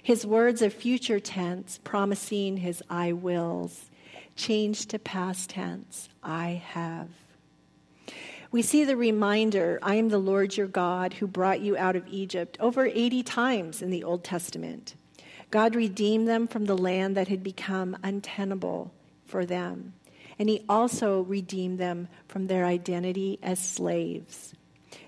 His 0.06 0.24
words 0.24 0.62
of 0.62 0.72
future 0.72 1.18
tense, 1.18 1.80
promising 1.82 2.58
his 2.58 2.80
I 2.88 3.12
wills, 3.12 3.90
changed 4.36 4.90
to 4.90 5.00
past 5.00 5.50
tense, 5.50 6.08
I 6.22 6.62
have. 6.64 7.08
We 8.52 8.62
see 8.62 8.84
the 8.84 8.96
reminder, 8.96 9.80
I 9.82 9.96
am 9.96 10.10
the 10.10 10.18
Lord 10.18 10.56
your 10.56 10.68
God 10.68 11.14
who 11.14 11.26
brought 11.26 11.60
you 11.60 11.76
out 11.76 11.96
of 11.96 12.06
Egypt, 12.06 12.56
over 12.60 12.86
80 12.86 13.24
times 13.24 13.82
in 13.82 13.90
the 13.90 14.04
Old 14.04 14.22
Testament. 14.22 14.94
God 15.50 15.74
redeemed 15.74 16.28
them 16.28 16.46
from 16.46 16.66
the 16.66 16.78
land 16.78 17.16
that 17.16 17.26
had 17.26 17.42
become 17.42 17.96
untenable 18.04 18.92
for 19.24 19.44
them. 19.44 19.94
And 20.38 20.48
he 20.48 20.62
also 20.68 21.22
redeemed 21.22 21.80
them 21.80 22.06
from 22.28 22.46
their 22.46 22.64
identity 22.64 23.40
as 23.42 23.58
slaves. 23.58 24.54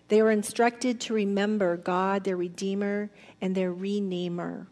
They 0.08 0.22
were 0.22 0.32
instructed 0.32 1.00
to 1.02 1.14
remember 1.14 1.76
God, 1.76 2.24
their 2.24 2.36
Redeemer, 2.36 3.10
and 3.40 3.54
their 3.54 3.72
Renamer. 3.72 4.66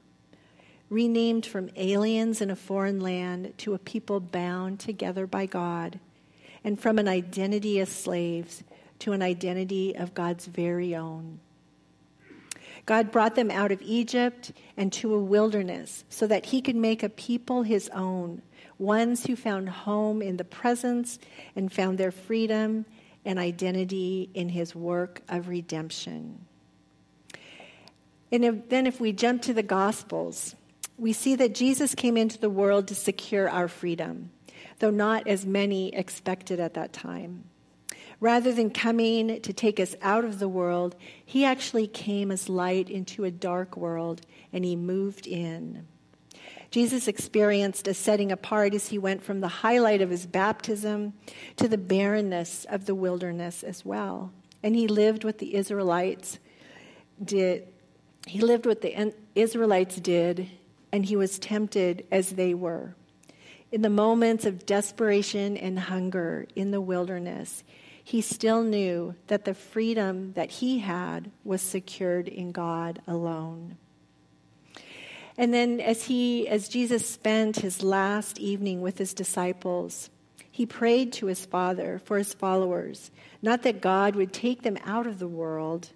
Renamed 0.88 1.44
from 1.44 1.70
aliens 1.76 2.40
in 2.40 2.50
a 2.50 2.56
foreign 2.56 3.00
land 3.00 3.54
to 3.58 3.74
a 3.74 3.78
people 3.78 4.20
bound 4.20 4.78
together 4.78 5.26
by 5.26 5.46
God 5.46 5.98
and 6.62 6.80
from 6.80 6.98
an 6.98 7.08
identity 7.08 7.80
as 7.80 7.88
slaves 7.88 8.62
to 9.00 9.12
an 9.12 9.22
identity 9.22 9.96
of 9.96 10.14
God's 10.14 10.46
very 10.46 10.94
own. 10.94 11.40
God 12.86 13.10
brought 13.10 13.34
them 13.34 13.50
out 13.50 13.72
of 13.72 13.82
Egypt 13.82 14.52
and 14.76 14.92
to 14.92 15.12
a 15.12 15.20
wilderness 15.20 16.04
so 16.08 16.26
that 16.28 16.46
he 16.46 16.62
could 16.62 16.76
make 16.76 17.02
a 17.02 17.08
people 17.08 17.64
his 17.64 17.88
own, 17.88 18.42
ones 18.78 19.26
who 19.26 19.34
found 19.34 19.68
home 19.68 20.22
in 20.22 20.36
the 20.36 20.44
presence 20.44 21.18
and 21.56 21.72
found 21.72 21.98
their 21.98 22.12
freedom 22.12 22.86
and 23.24 23.40
identity 23.40 24.30
in 24.34 24.48
his 24.48 24.74
work 24.74 25.20
of 25.28 25.48
redemption. 25.48 26.46
And 28.30 28.44
if, 28.44 28.68
then, 28.68 28.86
if 28.86 29.00
we 29.00 29.12
jump 29.12 29.42
to 29.42 29.54
the 29.54 29.62
Gospels, 29.64 30.54
we 30.98 31.12
see 31.12 31.34
that 31.36 31.54
Jesus 31.54 31.94
came 31.94 32.16
into 32.16 32.38
the 32.38 32.50
world 32.50 32.88
to 32.88 32.94
secure 32.94 33.48
our 33.48 33.68
freedom, 33.68 34.30
though 34.78 34.90
not 34.90 35.26
as 35.26 35.44
many 35.44 35.94
expected 35.94 36.60
at 36.60 36.74
that 36.74 36.92
time. 36.92 37.44
Rather 38.18 38.50
than 38.52 38.70
coming 38.70 39.40
to 39.42 39.52
take 39.52 39.78
us 39.78 39.94
out 40.00 40.24
of 40.24 40.38
the 40.38 40.48
world, 40.48 40.96
he 41.24 41.44
actually 41.44 41.86
came 41.86 42.30
as 42.30 42.48
light 42.48 42.88
into 42.88 43.24
a 43.24 43.30
dark 43.30 43.76
world 43.76 44.22
and 44.52 44.64
he 44.64 44.74
moved 44.74 45.26
in. 45.26 45.86
Jesus 46.70 47.08
experienced 47.08 47.86
a 47.86 47.94
setting 47.94 48.32
apart 48.32 48.74
as 48.74 48.88
he 48.88 48.98
went 48.98 49.22
from 49.22 49.40
the 49.40 49.48
highlight 49.48 50.00
of 50.00 50.10
his 50.10 50.26
baptism 50.26 51.12
to 51.56 51.68
the 51.68 51.78
barrenness 51.78 52.64
of 52.68 52.86
the 52.86 52.94
wilderness 52.94 53.62
as 53.62 53.84
well. 53.84 54.32
And 54.62 54.74
he 54.74 54.88
lived 54.88 55.22
what 55.22 55.38
the 55.38 55.54
Israelites 55.54 56.38
did. 57.22 57.68
He 58.26 58.40
lived 58.40 58.66
what 58.66 58.80
the 58.80 59.14
Israelites 59.34 59.96
did, 59.96 60.50
and 60.96 61.04
he 61.04 61.14
was 61.14 61.38
tempted 61.38 62.06
as 62.10 62.30
they 62.30 62.54
were. 62.54 62.96
In 63.70 63.82
the 63.82 63.90
moments 63.90 64.46
of 64.46 64.64
desperation 64.64 65.54
and 65.54 65.78
hunger 65.78 66.46
in 66.56 66.70
the 66.70 66.80
wilderness, 66.80 67.64
he 68.02 68.22
still 68.22 68.62
knew 68.62 69.14
that 69.26 69.44
the 69.44 69.52
freedom 69.52 70.32
that 70.32 70.50
he 70.50 70.78
had 70.78 71.30
was 71.44 71.60
secured 71.60 72.28
in 72.28 72.50
God 72.50 73.02
alone. 73.06 73.76
And 75.36 75.52
then 75.52 75.80
as 75.80 76.04
he 76.04 76.48
as 76.48 76.66
Jesus 76.66 77.06
spent 77.06 77.56
his 77.56 77.82
last 77.82 78.38
evening 78.38 78.80
with 78.80 78.96
his 78.96 79.12
disciples, 79.12 80.08
he 80.50 80.64
prayed 80.64 81.12
to 81.12 81.26
his 81.26 81.44
Father 81.44 82.00
for 82.06 82.16
his 82.16 82.32
followers, 82.32 83.10
not 83.42 83.64
that 83.64 83.82
God 83.82 84.16
would 84.16 84.32
take 84.32 84.62
them 84.62 84.78
out 84.86 85.06
of 85.06 85.18
the 85.18 85.28
world, 85.28 85.90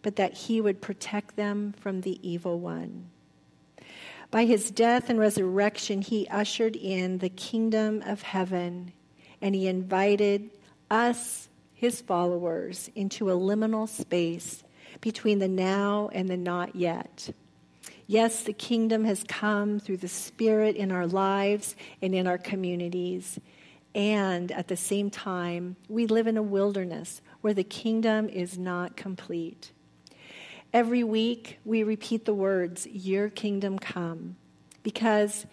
but 0.00 0.16
that 0.16 0.32
he 0.32 0.58
would 0.62 0.80
protect 0.80 1.36
them 1.36 1.74
from 1.78 2.00
the 2.00 2.18
evil 2.26 2.58
one. 2.58 3.10
By 4.30 4.44
his 4.44 4.70
death 4.70 5.08
and 5.08 5.18
resurrection, 5.18 6.02
he 6.02 6.28
ushered 6.28 6.76
in 6.76 7.18
the 7.18 7.30
kingdom 7.30 8.02
of 8.04 8.22
heaven, 8.22 8.92
and 9.40 9.54
he 9.54 9.66
invited 9.66 10.50
us, 10.90 11.48
his 11.74 12.00
followers, 12.00 12.90
into 12.94 13.30
a 13.30 13.34
liminal 13.34 13.88
space 13.88 14.62
between 15.00 15.38
the 15.38 15.48
now 15.48 16.10
and 16.12 16.28
the 16.28 16.36
not 16.36 16.76
yet 16.76 17.30
Yes, 18.10 18.44
the 18.44 18.54
kingdom 18.54 19.04
has 19.04 19.22
come 19.28 19.78
through 19.78 19.98
the 19.98 20.08
Spirit 20.08 20.76
in 20.76 20.90
our 20.90 21.06
lives 21.06 21.76
and 22.00 22.14
in 22.14 22.26
our 22.26 22.38
communities. 22.38 23.38
And 23.94 24.50
at 24.50 24.68
the 24.68 24.78
same 24.78 25.10
time, 25.10 25.76
we 25.90 26.06
live 26.06 26.26
in 26.26 26.38
a 26.38 26.42
wilderness 26.42 27.20
where 27.42 27.52
the 27.52 27.64
kingdom 27.64 28.30
is 28.30 28.56
not 28.56 28.96
complete. 28.96 29.72
Every 30.72 31.02
week, 31.02 31.58
we 31.64 31.82
repeat 31.82 32.24
the 32.24 32.34
words, 32.34 32.86
Your 32.86 33.30
kingdom 33.30 33.78
come, 33.78 34.36
because 34.82 35.46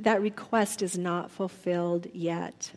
that 0.00 0.20
request 0.20 0.82
is 0.82 0.98
not 0.98 1.30
fulfilled 1.30 2.08
yet. 2.12 2.72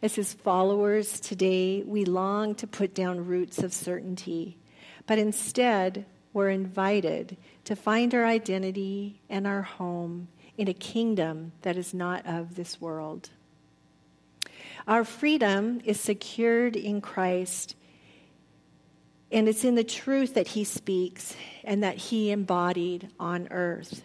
As 0.00 0.14
his 0.14 0.32
followers 0.32 1.18
today, 1.20 1.82
we 1.84 2.04
long 2.04 2.54
to 2.56 2.66
put 2.66 2.94
down 2.94 3.26
roots 3.26 3.58
of 3.58 3.72
certainty, 3.72 4.58
but 5.06 5.18
instead, 5.18 6.06
we're 6.32 6.50
invited 6.50 7.36
to 7.64 7.76
find 7.76 8.14
our 8.14 8.24
identity 8.24 9.20
and 9.28 9.46
our 9.46 9.62
home 9.62 10.28
in 10.56 10.68
a 10.68 10.74
kingdom 10.74 11.52
that 11.62 11.76
is 11.76 11.92
not 11.92 12.26
of 12.26 12.54
this 12.54 12.80
world. 12.80 13.30
Our 14.86 15.04
freedom 15.04 15.80
is 15.84 16.00
secured 16.00 16.76
in 16.76 17.00
Christ, 17.00 17.76
and 19.32 19.48
it's 19.48 19.64
in 19.64 19.74
the 19.74 19.84
truth 19.84 20.34
that 20.34 20.48
he 20.48 20.62
speaks 20.62 21.34
and 21.64 21.82
that 21.82 21.96
he 21.96 22.30
embodied 22.30 23.08
on 23.18 23.48
earth. 23.50 24.04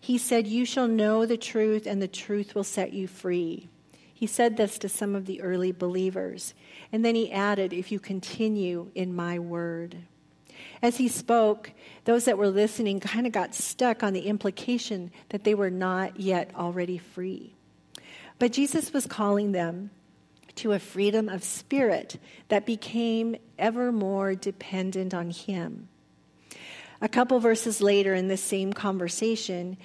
He 0.00 0.18
said, 0.18 0.46
You 0.46 0.64
shall 0.64 0.88
know 0.88 1.26
the 1.26 1.36
truth, 1.36 1.86
and 1.86 2.02
the 2.02 2.08
truth 2.08 2.54
will 2.54 2.64
set 2.64 2.92
you 2.92 3.06
free. 3.06 3.68
He 4.12 4.26
said 4.26 4.56
this 4.56 4.78
to 4.78 4.88
some 4.88 5.14
of 5.14 5.26
the 5.26 5.40
early 5.40 5.72
believers. 5.72 6.54
And 6.92 7.04
then 7.04 7.14
he 7.14 7.30
added, 7.30 7.72
If 7.72 7.92
you 7.92 8.00
continue 8.00 8.90
in 8.94 9.14
my 9.14 9.38
word. 9.38 9.96
As 10.82 10.96
he 10.96 11.08
spoke, 11.08 11.72
those 12.04 12.24
that 12.24 12.38
were 12.38 12.48
listening 12.48 13.00
kind 13.00 13.26
of 13.26 13.32
got 13.32 13.54
stuck 13.54 14.02
on 14.02 14.12
the 14.12 14.26
implication 14.26 15.10
that 15.28 15.44
they 15.44 15.54
were 15.54 15.70
not 15.70 16.18
yet 16.18 16.50
already 16.56 16.98
free. 16.98 17.54
But 18.38 18.52
Jesus 18.52 18.92
was 18.92 19.06
calling 19.06 19.52
them 19.52 19.90
to 20.60 20.72
a 20.72 20.78
freedom 20.78 21.28
of 21.28 21.42
spirit 21.42 22.18
that 22.48 22.66
became 22.66 23.36
ever 23.58 23.90
more 23.90 24.34
dependent 24.34 25.14
on 25.14 25.30
him. 25.30 25.88
A 27.00 27.08
couple 27.08 27.40
verses 27.40 27.80
later 27.80 28.12
in 28.12 28.28
this 28.28 28.42
same 28.42 28.72
conversation, 28.74 29.78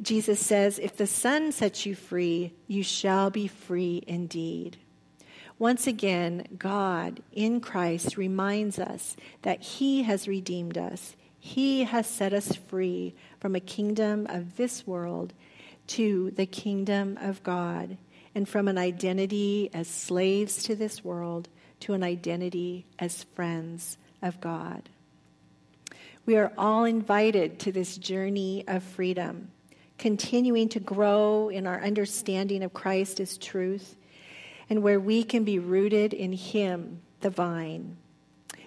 Jesus 0.00 0.38
says, 0.38 0.78
If 0.78 0.96
the 0.96 1.08
Son 1.08 1.50
sets 1.50 1.86
you 1.86 1.96
free, 1.96 2.52
you 2.68 2.84
shall 2.84 3.30
be 3.30 3.48
free 3.48 4.04
indeed. 4.06 4.76
Once 5.58 5.86
again, 5.86 6.46
God 6.56 7.20
in 7.32 7.60
Christ 7.60 8.16
reminds 8.16 8.78
us 8.78 9.16
that 9.42 9.60
He 9.60 10.04
has 10.04 10.28
redeemed 10.28 10.78
us. 10.78 11.16
He 11.40 11.84
has 11.84 12.06
set 12.06 12.32
us 12.32 12.54
free 12.54 13.14
from 13.40 13.56
a 13.56 13.60
kingdom 13.60 14.26
of 14.28 14.56
this 14.56 14.86
world 14.86 15.32
to 15.88 16.30
the 16.32 16.46
kingdom 16.46 17.18
of 17.20 17.42
God, 17.42 17.96
and 18.36 18.46
from 18.46 18.68
an 18.68 18.76
identity 18.76 19.70
as 19.72 19.88
slaves 19.88 20.62
to 20.62 20.76
this 20.76 21.02
world 21.02 21.48
to 21.80 21.94
an 21.94 22.02
identity 22.02 22.84
as 22.98 23.22
friends 23.34 23.96
of 24.20 24.38
God. 24.42 24.90
We 26.26 26.36
are 26.36 26.52
all 26.58 26.84
invited 26.84 27.58
to 27.60 27.72
this 27.72 27.96
journey 27.96 28.62
of 28.68 28.82
freedom, 28.82 29.52
continuing 29.96 30.68
to 30.68 30.80
grow 30.80 31.48
in 31.48 31.66
our 31.66 31.82
understanding 31.82 32.62
of 32.62 32.74
Christ 32.74 33.20
as 33.20 33.38
truth 33.38 33.96
and 34.68 34.82
where 34.82 35.00
we 35.00 35.24
can 35.24 35.44
be 35.44 35.58
rooted 35.58 36.12
in 36.12 36.34
Him, 36.34 37.00
the 37.22 37.30
vine, 37.30 37.96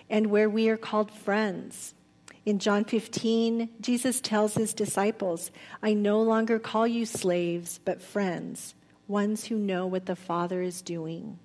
and 0.09 0.31
where 0.31 0.49
we 0.49 0.67
are 0.69 0.77
called 0.77 1.11
friends. 1.11 1.93
In 2.43 2.57
John 2.57 2.85
15, 2.85 3.69
Jesus 3.81 4.19
tells 4.19 4.55
his 4.55 4.73
disciples, 4.73 5.51
I 5.83 5.93
no 5.93 6.23
longer 6.23 6.57
call 6.57 6.88
you 6.88 7.05
slaves, 7.05 7.79
but 7.85 8.01
friends, 8.01 8.73
ones 9.09 9.45
who 9.45 9.57
know 9.57 9.85
what 9.85 10.05
the 10.05 10.15
Father 10.15 10.61
is 10.61 10.81
doing. 10.81 11.37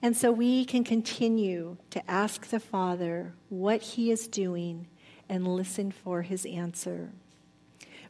And 0.00 0.16
so 0.16 0.32
we 0.32 0.64
can 0.64 0.82
continue 0.82 1.76
to 1.90 2.10
ask 2.10 2.46
the 2.46 2.60
Father 2.60 3.34
what 3.50 3.82
he 3.82 4.10
is 4.10 4.26
doing 4.26 4.86
and 5.28 5.46
listen 5.46 5.90
for 5.90 6.22
his 6.22 6.46
answer. 6.46 7.10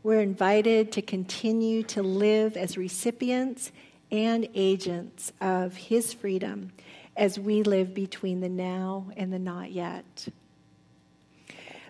We're 0.03 0.21
invited 0.21 0.93
to 0.93 1.03
continue 1.03 1.83
to 1.85 2.03
live 2.03 2.57
as 2.57 2.77
recipients 2.77 3.73
and 4.13 4.49
agents 4.55 5.33
of 5.41 5.75
His 5.75 6.13
freedom 6.13 6.73
as 7.17 7.39
we 7.39 7.63
live 7.63 7.95
between 7.95 8.41
the 8.41 8.49
now 8.49 9.07
and 9.17 9.33
the 9.33 9.39
not 9.39 9.73
yet. 9.73 10.29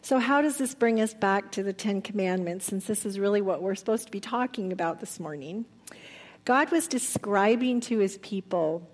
So, 0.03 0.19
how 0.19 0.41
does 0.41 0.57
this 0.57 0.75
bring 0.75 1.01
us 1.01 1.15
back 1.15 1.53
to 1.53 1.63
the 1.63 1.73
Ten 1.73 2.01
Commandments, 2.01 2.67
since 2.67 2.87
this 2.87 3.05
is 3.05 3.19
really 3.19 3.41
what 3.41 3.63
we're 3.63 3.75
supposed 3.75 4.07
to 4.07 4.13
be 4.13 4.21
talking 4.21 4.73
about 4.73 5.01
this 5.01 5.19
morning? 5.19 5.65
God 6.45 6.73
was 6.73 6.89
describing 6.89 7.81
to 7.83 7.99
his 7.99 8.19
people 8.19 8.89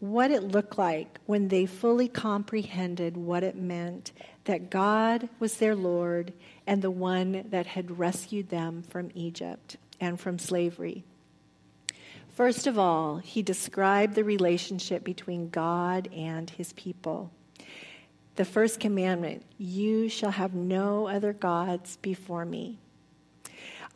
what 0.00 0.30
it 0.30 0.42
looked 0.44 0.78
like 0.78 1.18
when 1.26 1.48
they 1.48 1.66
fully 1.66 2.08
comprehended 2.08 3.16
what 3.16 3.42
it 3.42 3.56
meant 3.56 4.12
that 4.44 4.70
God 4.70 5.28
was 5.38 5.56
their 5.56 5.74
Lord 5.74 6.32
and 6.66 6.80
the 6.80 6.90
one 6.90 7.44
that 7.50 7.66
had 7.66 7.98
rescued 7.98 8.48
them 8.48 8.82
from 8.82 9.10
Egypt 9.14 9.76
and 10.00 10.18
from 10.18 10.38
slavery. 10.38 11.04
First 12.30 12.66
of 12.66 12.78
all, 12.78 13.16
he 13.18 13.42
described 13.42 14.14
the 14.14 14.24
relationship 14.24 15.02
between 15.02 15.50
God 15.50 16.08
and 16.14 16.48
his 16.48 16.72
people. 16.74 17.32
The 18.36 18.44
first 18.44 18.78
commandment 18.78 19.42
you 19.58 20.08
shall 20.08 20.30
have 20.30 20.54
no 20.54 21.08
other 21.08 21.32
gods 21.32 21.96
before 21.96 22.44
me. 22.44 22.78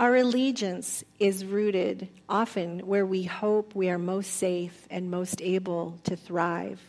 Our 0.02 0.16
allegiance 0.16 1.04
is 1.20 1.44
rooted 1.44 2.08
often 2.28 2.80
where 2.80 3.06
we 3.06 3.22
hope 3.22 3.72
we 3.72 3.88
are 3.88 3.98
most 3.98 4.32
safe 4.32 4.88
and 4.90 5.12
most 5.12 5.40
able 5.40 5.96
to 6.02 6.16
thrive. 6.16 6.80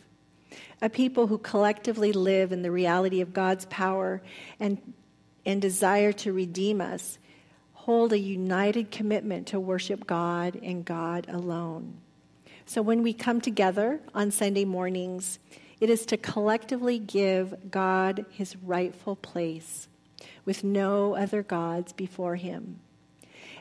A 0.82 0.90
people 0.90 1.28
who 1.28 1.38
collectively 1.38 2.10
live 2.10 2.50
in 2.50 2.62
the 2.62 2.72
reality 2.72 3.20
of 3.20 3.32
God's 3.32 3.66
power 3.66 4.20
and, 4.58 4.78
and 5.46 5.62
desire 5.62 6.12
to 6.14 6.32
redeem 6.32 6.80
us 6.80 7.20
hold 7.74 8.12
a 8.12 8.18
united 8.18 8.90
commitment 8.90 9.46
to 9.46 9.60
worship 9.60 10.08
God 10.08 10.58
and 10.60 10.84
God 10.84 11.28
alone. 11.28 11.98
So 12.66 12.82
when 12.82 13.04
we 13.04 13.12
come 13.12 13.40
together 13.40 14.00
on 14.12 14.32
Sunday 14.32 14.64
mornings, 14.64 15.38
it 15.80 15.88
is 15.88 16.04
to 16.06 16.16
collectively 16.16 16.98
give 16.98 17.70
God 17.70 18.26
his 18.30 18.56
rightful 18.56 19.14
place 19.14 19.86
with 20.44 20.64
no 20.64 21.14
other 21.14 21.44
gods 21.44 21.92
before 21.92 22.34
him. 22.34 22.80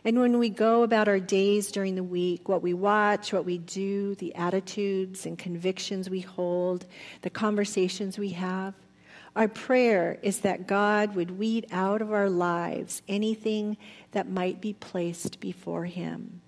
And 0.05 0.19
when 0.19 0.37
we 0.37 0.49
go 0.49 0.83
about 0.83 1.07
our 1.07 1.19
days 1.19 1.71
during 1.71 1.95
the 1.95 2.03
week, 2.03 2.49
what 2.49 2.61
we 2.61 2.73
watch, 2.73 3.31
what 3.31 3.45
we 3.45 3.57
do, 3.57 4.15
the 4.15 4.35
attitudes 4.35 5.25
and 5.25 5.37
convictions 5.37 6.09
we 6.09 6.19
hold, 6.19 6.85
the 7.21 7.29
conversations 7.29 8.17
we 8.17 8.29
have, 8.29 8.73
our 9.35 9.47
prayer 9.47 10.19
is 10.21 10.41
that 10.41 10.67
God 10.67 11.15
would 11.15 11.39
weed 11.39 11.67
out 11.71 12.01
of 12.01 12.11
our 12.11 12.29
lives 12.29 13.01
anything 13.07 13.77
that 14.11 14.29
might 14.29 14.61
be 14.61 14.73
placed 14.73 15.39
before 15.39 15.85
Him. 15.85 16.41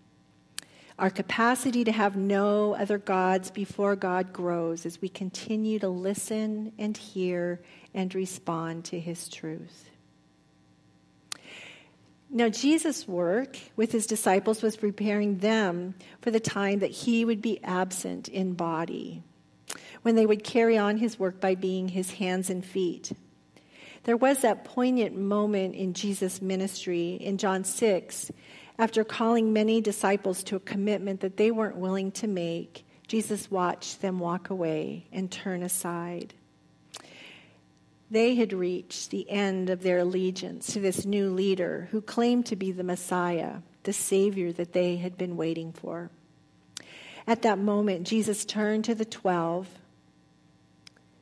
Our 0.99 1.09
capacity 1.09 1.83
to 1.83 1.91
have 1.91 2.15
no 2.15 2.75
other 2.75 2.97
gods 2.97 3.51
before 3.51 3.95
God 3.95 4.31
grows 4.31 4.85
as 4.85 5.01
we 5.01 5.09
continue 5.09 5.79
to 5.79 5.89
listen 5.89 6.73
and 6.77 6.95
hear 6.95 7.61
and 7.93 8.13
respond 8.13 8.85
to 8.85 8.99
His 8.99 9.27
truth. 9.29 9.89
Now, 12.29 12.49
Jesus' 12.49 13.07
work 13.07 13.57
with 13.75 13.91
his 13.91 14.07
disciples 14.07 14.61
was 14.61 14.75
preparing 14.75 15.37
them 15.37 15.95
for 16.21 16.31
the 16.31 16.39
time 16.39 16.79
that 16.79 16.91
he 16.91 17.23
would 17.23 17.41
be 17.41 17.63
absent 17.63 18.27
in 18.27 18.53
body, 18.53 19.23
when 20.01 20.15
they 20.15 20.25
would 20.25 20.43
carry 20.43 20.77
on 20.77 20.97
his 20.97 21.19
work 21.19 21.39
by 21.39 21.55
being 21.55 21.87
his 21.87 22.11
hands 22.11 22.49
and 22.49 22.65
feet. 22.65 23.13
There 24.03 24.17
was 24.17 24.41
that 24.41 24.65
poignant 24.65 25.15
moment 25.15 25.75
in 25.75 25.93
Jesus' 25.93 26.41
ministry 26.41 27.13
in 27.13 27.37
John 27.37 27.63
6, 27.63 28.31
after 28.77 29.03
calling 29.03 29.53
many 29.53 29.79
disciples 29.79 30.43
to 30.43 30.57
a 30.57 30.59
commitment 30.59 31.21
that 31.21 31.37
they 31.37 31.51
weren't 31.51 31.77
willing 31.77 32.11
to 32.11 32.27
make. 32.27 32.85
Jesus 33.07 33.49
watched 33.49 34.01
them 34.01 34.19
walk 34.19 34.49
away 34.49 35.07
and 35.11 35.31
turn 35.31 35.63
aside. 35.63 36.33
They 38.09 38.35
had 38.35 38.53
reached 38.53 39.09
the 39.09 39.29
end 39.29 39.69
of 39.69 39.81
their 39.81 39.97
allegiance 39.99 40.67
to 40.73 40.79
this 40.79 41.05
new 41.05 41.31
leader 41.31 41.87
who 41.91 42.01
claimed 42.01 42.45
to 42.47 42.55
be 42.55 42.71
the 42.71 42.83
Messiah, 42.83 43.57
the 43.83 43.93
Savior 43.93 44.51
that 44.53 44.73
they 44.73 44.97
had 44.97 45.17
been 45.17 45.35
waiting 45.35 45.73
for. 45.73 46.11
At 47.27 47.41
that 47.41 47.57
moment, 47.57 48.05
Jesus 48.05 48.45
turned 48.45 48.85
to 48.85 48.93
the 48.93 49.05
twelve, 49.05 49.67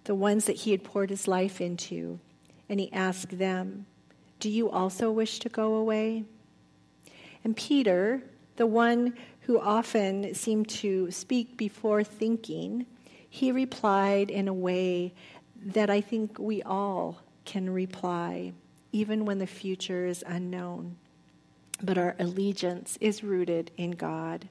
the 0.03 0.15
ones 0.15 0.45
that 0.45 0.57
he 0.57 0.71
had 0.71 0.83
poured 0.83 1.09
his 1.09 1.27
life 1.27 1.61
into, 1.61 2.19
and 2.67 2.79
he 2.79 2.91
asked 2.91 3.37
them, 3.37 3.85
Do 4.41 4.49
you 4.49 4.69
also 4.69 5.09
wish 5.09 5.39
to 5.39 5.49
go 5.49 5.75
away? 5.75 6.25
And 7.45 7.55
Peter, 7.55 8.23
the 8.57 8.67
one 8.67 9.13
who 9.41 9.59
often 9.59 10.33
seemed 10.33 10.67
to 10.69 11.09
speak 11.11 11.55
before 11.55 12.03
thinking, 12.03 12.85
he 13.29 13.51
replied 13.51 14.29
in 14.29 14.47
a 14.47 14.53
way 14.53 15.13
that 15.65 15.89
I 15.89 16.01
think 16.01 16.37
we 16.39 16.61
all 16.63 17.21
can 17.45 17.69
reply, 17.69 18.53
even 18.91 19.25
when 19.25 19.39
the 19.39 19.47
future 19.47 20.05
is 20.05 20.23
unknown. 20.25 20.97
But 21.81 21.97
our 21.97 22.15
allegiance 22.19 22.97
is 23.01 23.23
rooted 23.23 23.71
in 23.77 23.91
God. 23.91 24.47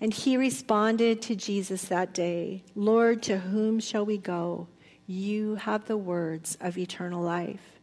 And 0.00 0.14
he 0.14 0.36
responded 0.36 1.20
to 1.22 1.36
Jesus 1.36 1.84
that 1.86 2.14
day 2.14 2.62
Lord, 2.74 3.22
to 3.24 3.38
whom 3.38 3.80
shall 3.80 4.06
we 4.06 4.18
go? 4.18 4.68
You 5.06 5.56
have 5.56 5.86
the 5.86 5.96
words 5.96 6.56
of 6.60 6.78
eternal 6.78 7.22
life. 7.22 7.80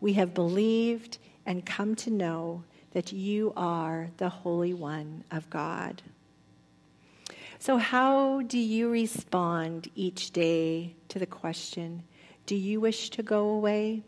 We 0.00 0.14
have 0.14 0.34
believed 0.34 1.18
and 1.44 1.66
come 1.66 1.94
to 1.96 2.10
know 2.10 2.64
that 2.92 3.12
you 3.12 3.52
are 3.56 4.10
the 4.18 4.28
Holy 4.28 4.72
One 4.72 5.24
of 5.30 5.48
God. 5.50 6.02
So, 7.58 7.76
how 7.76 8.42
do 8.42 8.58
you 8.58 8.90
respond 8.90 9.88
each 9.94 10.32
day 10.32 10.94
to 11.12 11.18
the 11.18 11.26
question, 11.26 12.02
Do 12.46 12.56
you 12.56 12.80
wish 12.80 13.10
to 13.10 13.22
go 13.22 13.48
away? 13.48 14.02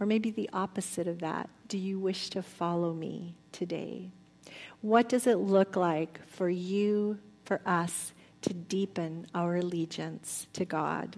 Or 0.00 0.06
maybe 0.06 0.30
the 0.30 0.50
opposite 0.52 1.06
of 1.06 1.20
that, 1.20 1.48
Do 1.68 1.78
you 1.78 1.98
wish 1.98 2.30
to 2.30 2.42
follow 2.42 2.92
me 2.92 3.34
today? 3.52 4.10
What 4.80 5.08
does 5.08 5.26
it 5.26 5.36
look 5.36 5.76
like 5.76 6.20
for 6.28 6.48
you, 6.48 7.18
for 7.44 7.60
us, 7.66 8.12
to 8.42 8.54
deepen 8.54 9.26
our 9.34 9.56
allegiance 9.56 10.46
to 10.54 10.64
God? 10.64 11.16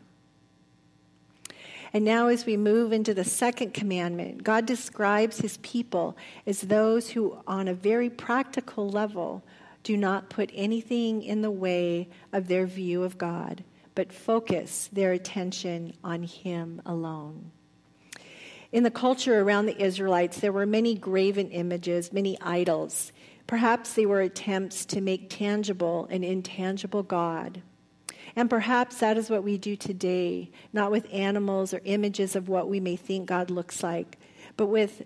And 1.92 2.04
now, 2.04 2.26
as 2.26 2.44
we 2.44 2.56
move 2.56 2.92
into 2.92 3.14
the 3.14 3.24
second 3.24 3.72
commandment, 3.72 4.42
God 4.44 4.66
describes 4.66 5.38
his 5.38 5.56
people 5.58 6.16
as 6.46 6.62
those 6.62 7.10
who, 7.10 7.38
on 7.46 7.68
a 7.68 7.74
very 7.74 8.10
practical 8.10 8.90
level, 8.90 9.42
do 9.84 9.96
not 9.96 10.28
put 10.28 10.50
anything 10.52 11.22
in 11.22 11.42
the 11.42 11.50
way 11.50 12.08
of 12.32 12.48
their 12.48 12.66
view 12.66 13.04
of 13.04 13.16
God, 13.16 13.64
but 13.98 14.12
focus 14.12 14.88
their 14.92 15.10
attention 15.10 15.92
on 16.04 16.22
Him 16.22 16.80
alone. 16.86 17.50
In 18.70 18.84
the 18.84 18.92
culture 18.92 19.40
around 19.40 19.66
the 19.66 19.82
Israelites, 19.82 20.38
there 20.38 20.52
were 20.52 20.66
many 20.66 20.94
graven 20.94 21.50
images, 21.50 22.12
many 22.12 22.40
idols. 22.40 23.10
Perhaps 23.48 23.94
they 23.94 24.06
were 24.06 24.20
attempts 24.20 24.84
to 24.84 25.00
make 25.00 25.28
tangible 25.28 26.06
an 26.12 26.22
intangible 26.22 27.02
God. 27.02 27.60
And 28.36 28.48
perhaps 28.48 28.98
that 28.98 29.18
is 29.18 29.30
what 29.30 29.42
we 29.42 29.58
do 29.58 29.74
today, 29.74 30.52
not 30.72 30.92
with 30.92 31.12
animals 31.12 31.74
or 31.74 31.80
images 31.84 32.36
of 32.36 32.48
what 32.48 32.68
we 32.68 32.78
may 32.78 32.94
think 32.94 33.26
God 33.26 33.50
looks 33.50 33.82
like, 33.82 34.16
but 34.56 34.66
with, 34.66 35.02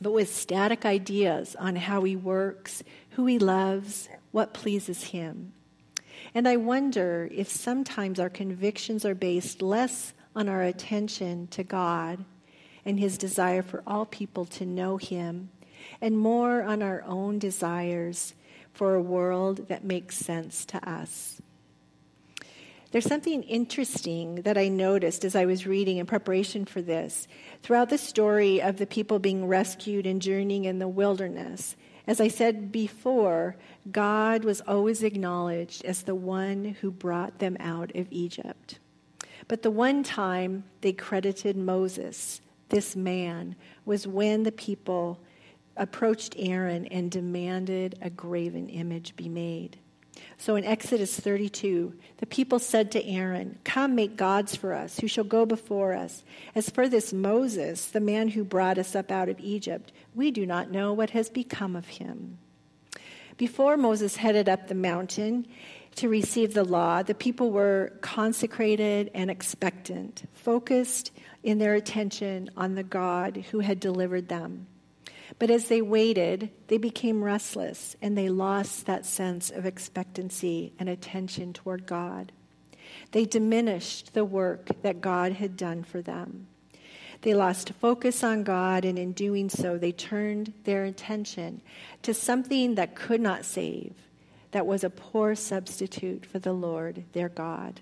but 0.00 0.12
with 0.12 0.32
static 0.32 0.84
ideas 0.86 1.56
on 1.58 1.74
how 1.74 2.04
He 2.04 2.14
works, 2.14 2.84
who 3.10 3.26
he 3.26 3.40
loves, 3.40 4.08
what 4.30 4.54
pleases 4.54 5.02
him. 5.02 5.52
And 6.34 6.48
I 6.48 6.56
wonder 6.56 7.28
if 7.30 7.48
sometimes 7.48 8.18
our 8.18 8.28
convictions 8.28 9.04
are 9.04 9.14
based 9.14 9.62
less 9.62 10.12
on 10.34 10.48
our 10.48 10.62
attention 10.62 11.46
to 11.48 11.62
God 11.62 12.24
and 12.84 12.98
his 12.98 13.16
desire 13.16 13.62
for 13.62 13.82
all 13.86 14.04
people 14.04 14.44
to 14.44 14.66
know 14.66 14.96
him, 14.96 15.50
and 16.00 16.18
more 16.18 16.62
on 16.62 16.82
our 16.82 17.02
own 17.06 17.38
desires 17.38 18.34
for 18.72 18.94
a 18.94 19.02
world 19.02 19.68
that 19.68 19.84
makes 19.84 20.16
sense 20.16 20.64
to 20.66 20.88
us. 20.88 21.40
There's 22.90 23.06
something 23.06 23.42
interesting 23.44 24.36
that 24.42 24.58
I 24.58 24.68
noticed 24.68 25.24
as 25.24 25.34
I 25.34 25.46
was 25.46 25.66
reading 25.66 25.98
in 25.98 26.06
preparation 26.06 26.64
for 26.64 26.82
this. 26.82 27.26
Throughout 27.62 27.90
the 27.90 27.98
story 27.98 28.60
of 28.60 28.76
the 28.76 28.86
people 28.86 29.18
being 29.18 29.46
rescued 29.46 30.06
and 30.06 30.20
journeying 30.20 30.64
in 30.64 30.78
the 30.78 30.88
wilderness, 30.88 31.74
as 32.06 32.20
I 32.20 32.28
said 32.28 32.70
before, 32.70 33.56
God 33.90 34.44
was 34.44 34.60
always 34.62 35.02
acknowledged 35.02 35.84
as 35.84 36.02
the 36.02 36.14
one 36.14 36.76
who 36.80 36.90
brought 36.90 37.38
them 37.38 37.56
out 37.60 37.94
of 37.94 38.06
Egypt. 38.10 38.78
But 39.48 39.62
the 39.62 39.70
one 39.70 40.02
time 40.02 40.64
they 40.80 40.92
credited 40.92 41.56
Moses, 41.56 42.40
this 42.68 42.94
man, 42.94 43.56
was 43.84 44.06
when 44.06 44.42
the 44.42 44.52
people 44.52 45.20
approached 45.76 46.34
Aaron 46.38 46.86
and 46.86 47.10
demanded 47.10 47.98
a 48.00 48.10
graven 48.10 48.68
image 48.68 49.16
be 49.16 49.28
made. 49.28 49.78
So 50.38 50.56
in 50.56 50.64
Exodus 50.64 51.18
32, 51.18 51.94
the 52.18 52.26
people 52.26 52.58
said 52.58 52.90
to 52.92 53.06
Aaron, 53.06 53.58
Come 53.64 53.94
make 53.94 54.16
gods 54.16 54.56
for 54.56 54.74
us, 54.74 54.98
who 54.98 55.08
shall 55.08 55.24
go 55.24 55.46
before 55.46 55.92
us. 55.94 56.24
As 56.54 56.70
for 56.70 56.88
this 56.88 57.12
Moses, 57.12 57.86
the 57.86 58.00
man 58.00 58.28
who 58.28 58.44
brought 58.44 58.78
us 58.78 58.94
up 58.94 59.10
out 59.10 59.28
of 59.28 59.40
Egypt, 59.40 59.92
we 60.14 60.30
do 60.30 60.46
not 60.46 60.70
know 60.70 60.92
what 60.92 61.10
has 61.10 61.28
become 61.28 61.76
of 61.76 61.86
him. 61.86 62.38
Before 63.36 63.76
Moses 63.76 64.16
headed 64.16 64.48
up 64.48 64.68
the 64.68 64.74
mountain 64.74 65.46
to 65.96 66.08
receive 66.08 66.54
the 66.54 66.64
law, 66.64 67.02
the 67.02 67.14
people 67.14 67.50
were 67.50 67.92
consecrated 68.00 69.10
and 69.14 69.30
expectant, 69.30 70.28
focused 70.32 71.10
in 71.42 71.58
their 71.58 71.74
attention 71.74 72.50
on 72.56 72.74
the 72.74 72.82
God 72.82 73.44
who 73.50 73.60
had 73.60 73.80
delivered 73.80 74.28
them. 74.28 74.66
But 75.38 75.50
as 75.50 75.68
they 75.68 75.82
waited, 75.82 76.50
they 76.68 76.78
became 76.78 77.24
restless 77.24 77.96
and 78.00 78.16
they 78.16 78.28
lost 78.28 78.86
that 78.86 79.04
sense 79.04 79.50
of 79.50 79.66
expectancy 79.66 80.72
and 80.78 80.88
attention 80.88 81.52
toward 81.52 81.86
God. 81.86 82.32
They 83.10 83.24
diminished 83.24 84.14
the 84.14 84.24
work 84.24 84.68
that 84.82 85.00
God 85.00 85.32
had 85.32 85.56
done 85.56 85.82
for 85.82 86.00
them. 86.00 86.46
They 87.22 87.34
lost 87.34 87.72
focus 87.80 88.22
on 88.22 88.44
God, 88.44 88.84
and 88.84 88.98
in 88.98 89.12
doing 89.12 89.48
so, 89.48 89.78
they 89.78 89.92
turned 89.92 90.52
their 90.64 90.84
attention 90.84 91.62
to 92.02 92.12
something 92.12 92.74
that 92.74 92.94
could 92.94 93.20
not 93.20 93.46
save, 93.46 93.94
that 94.50 94.66
was 94.66 94.84
a 94.84 94.90
poor 94.90 95.34
substitute 95.34 96.26
for 96.26 96.38
the 96.38 96.52
Lord, 96.52 97.04
their 97.12 97.30
God. 97.30 97.80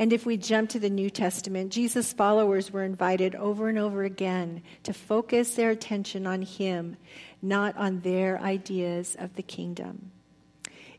And 0.00 0.14
if 0.14 0.24
we 0.24 0.38
jump 0.38 0.70
to 0.70 0.80
the 0.80 0.88
New 0.88 1.10
Testament, 1.10 1.72
Jesus' 1.72 2.14
followers 2.14 2.72
were 2.72 2.84
invited 2.84 3.34
over 3.34 3.68
and 3.68 3.76
over 3.76 4.02
again 4.02 4.62
to 4.82 4.94
focus 4.94 5.54
their 5.54 5.68
attention 5.68 6.26
on 6.26 6.40
Him, 6.40 6.96
not 7.42 7.76
on 7.76 8.00
their 8.00 8.40
ideas 8.40 9.14
of 9.18 9.34
the 9.34 9.42
kingdom. 9.42 10.10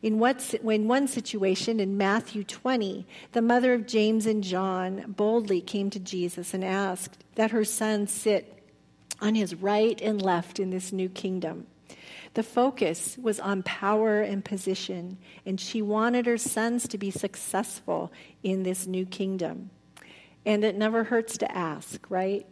In, 0.03 0.19
what, 0.19 0.53
in 0.53 0.87
one 0.87 1.07
situation 1.07 1.79
in 1.79 1.97
Matthew 1.97 2.43
20, 2.43 3.07
the 3.31 3.41
mother 3.41 3.73
of 3.73 3.87
James 3.87 4.27
and 4.27 4.43
John 4.43 5.05
boldly 5.07 5.61
came 5.61 5.89
to 5.89 5.99
Jesus 5.99 6.53
and 6.53 6.63
asked 6.63 7.17
that 7.33 7.49
her 7.49 7.65
son 7.65 8.05
sit 8.05 8.63
on 9.19 9.33
his 9.33 9.55
right 9.55 9.99
and 9.99 10.21
left 10.21 10.59
in 10.59 10.69
this 10.69 10.93
new 10.93 11.09
kingdom. 11.09 11.65
The 12.33 12.43
focus 12.43 13.17
was 13.17 13.39
on 13.39 13.63
power 13.63 14.21
and 14.21 14.43
position, 14.43 15.17
and 15.45 15.59
she 15.59 15.81
wanted 15.81 16.25
her 16.25 16.37
sons 16.37 16.87
to 16.89 16.97
be 16.97 17.11
successful 17.11 18.11
in 18.41 18.63
this 18.63 18.87
new 18.87 19.05
kingdom. 19.05 19.69
And 20.45 20.63
it 20.63 20.77
never 20.77 21.03
hurts 21.03 21.37
to 21.39 21.51
ask, 21.51 22.09
right? 22.09 22.45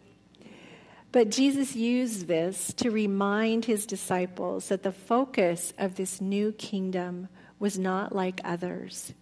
But 1.11 1.29
Jesus 1.29 1.75
used 1.75 2.27
this 2.27 2.73
to 2.73 2.91
remind 2.91 3.65
his 3.65 3.85
disciples 3.85 4.67
that 4.67 4.83
the 4.83 4.91
focus 4.91 5.73
of 5.77 5.95
this 5.95 6.21
new 6.21 6.51
kingdom 6.51 7.29
was 7.57 7.79
not 7.79 8.13
like 8.13 8.41
others. 8.43 9.13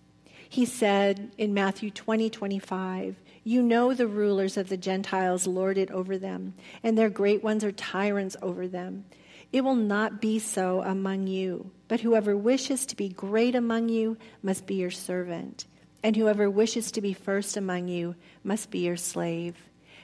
He 0.50 0.66
said 0.66 1.32
in 1.38 1.54
Matthew 1.54 1.92
20, 1.92 2.30
25, 2.30 3.22
You 3.44 3.62
know 3.62 3.94
the 3.94 4.08
rulers 4.08 4.58
of 4.58 4.70
the 4.70 4.78
Gentiles 4.78 5.48
lord 5.48 5.78
it 5.78 5.92
over 5.92 6.18
them, 6.18 6.56
and 6.84 6.98
their 6.98 7.10
great 7.10 7.44
ones 7.44 7.64
are 7.64 7.72
tyrants 7.72 8.36
over 8.42 8.68
them. 8.68 9.06
It 9.52 9.64
will 9.64 9.76
not 9.76 10.22
be 10.22 10.40
so 10.40 10.82
among 10.84 11.28
you, 11.28 11.72
but 11.88 12.02
whoever 12.02 12.36
wishes 12.36 12.86
to 12.88 12.96
be 12.96 13.10
great 13.10 13.56
among 13.56 13.90
you 13.90 14.18
must 14.44 14.66
be 14.66 14.76
your 14.76 14.92
servant, 14.92 15.66
and 16.04 16.16
whoever 16.16 16.50
wishes 16.50 16.92
to 16.92 17.02
be 17.02 17.14
first 17.14 17.56
among 17.56 17.88
you 17.88 18.16
must 18.44 18.70
be 18.70 18.80
your 18.80 18.98
slave. 18.98 19.56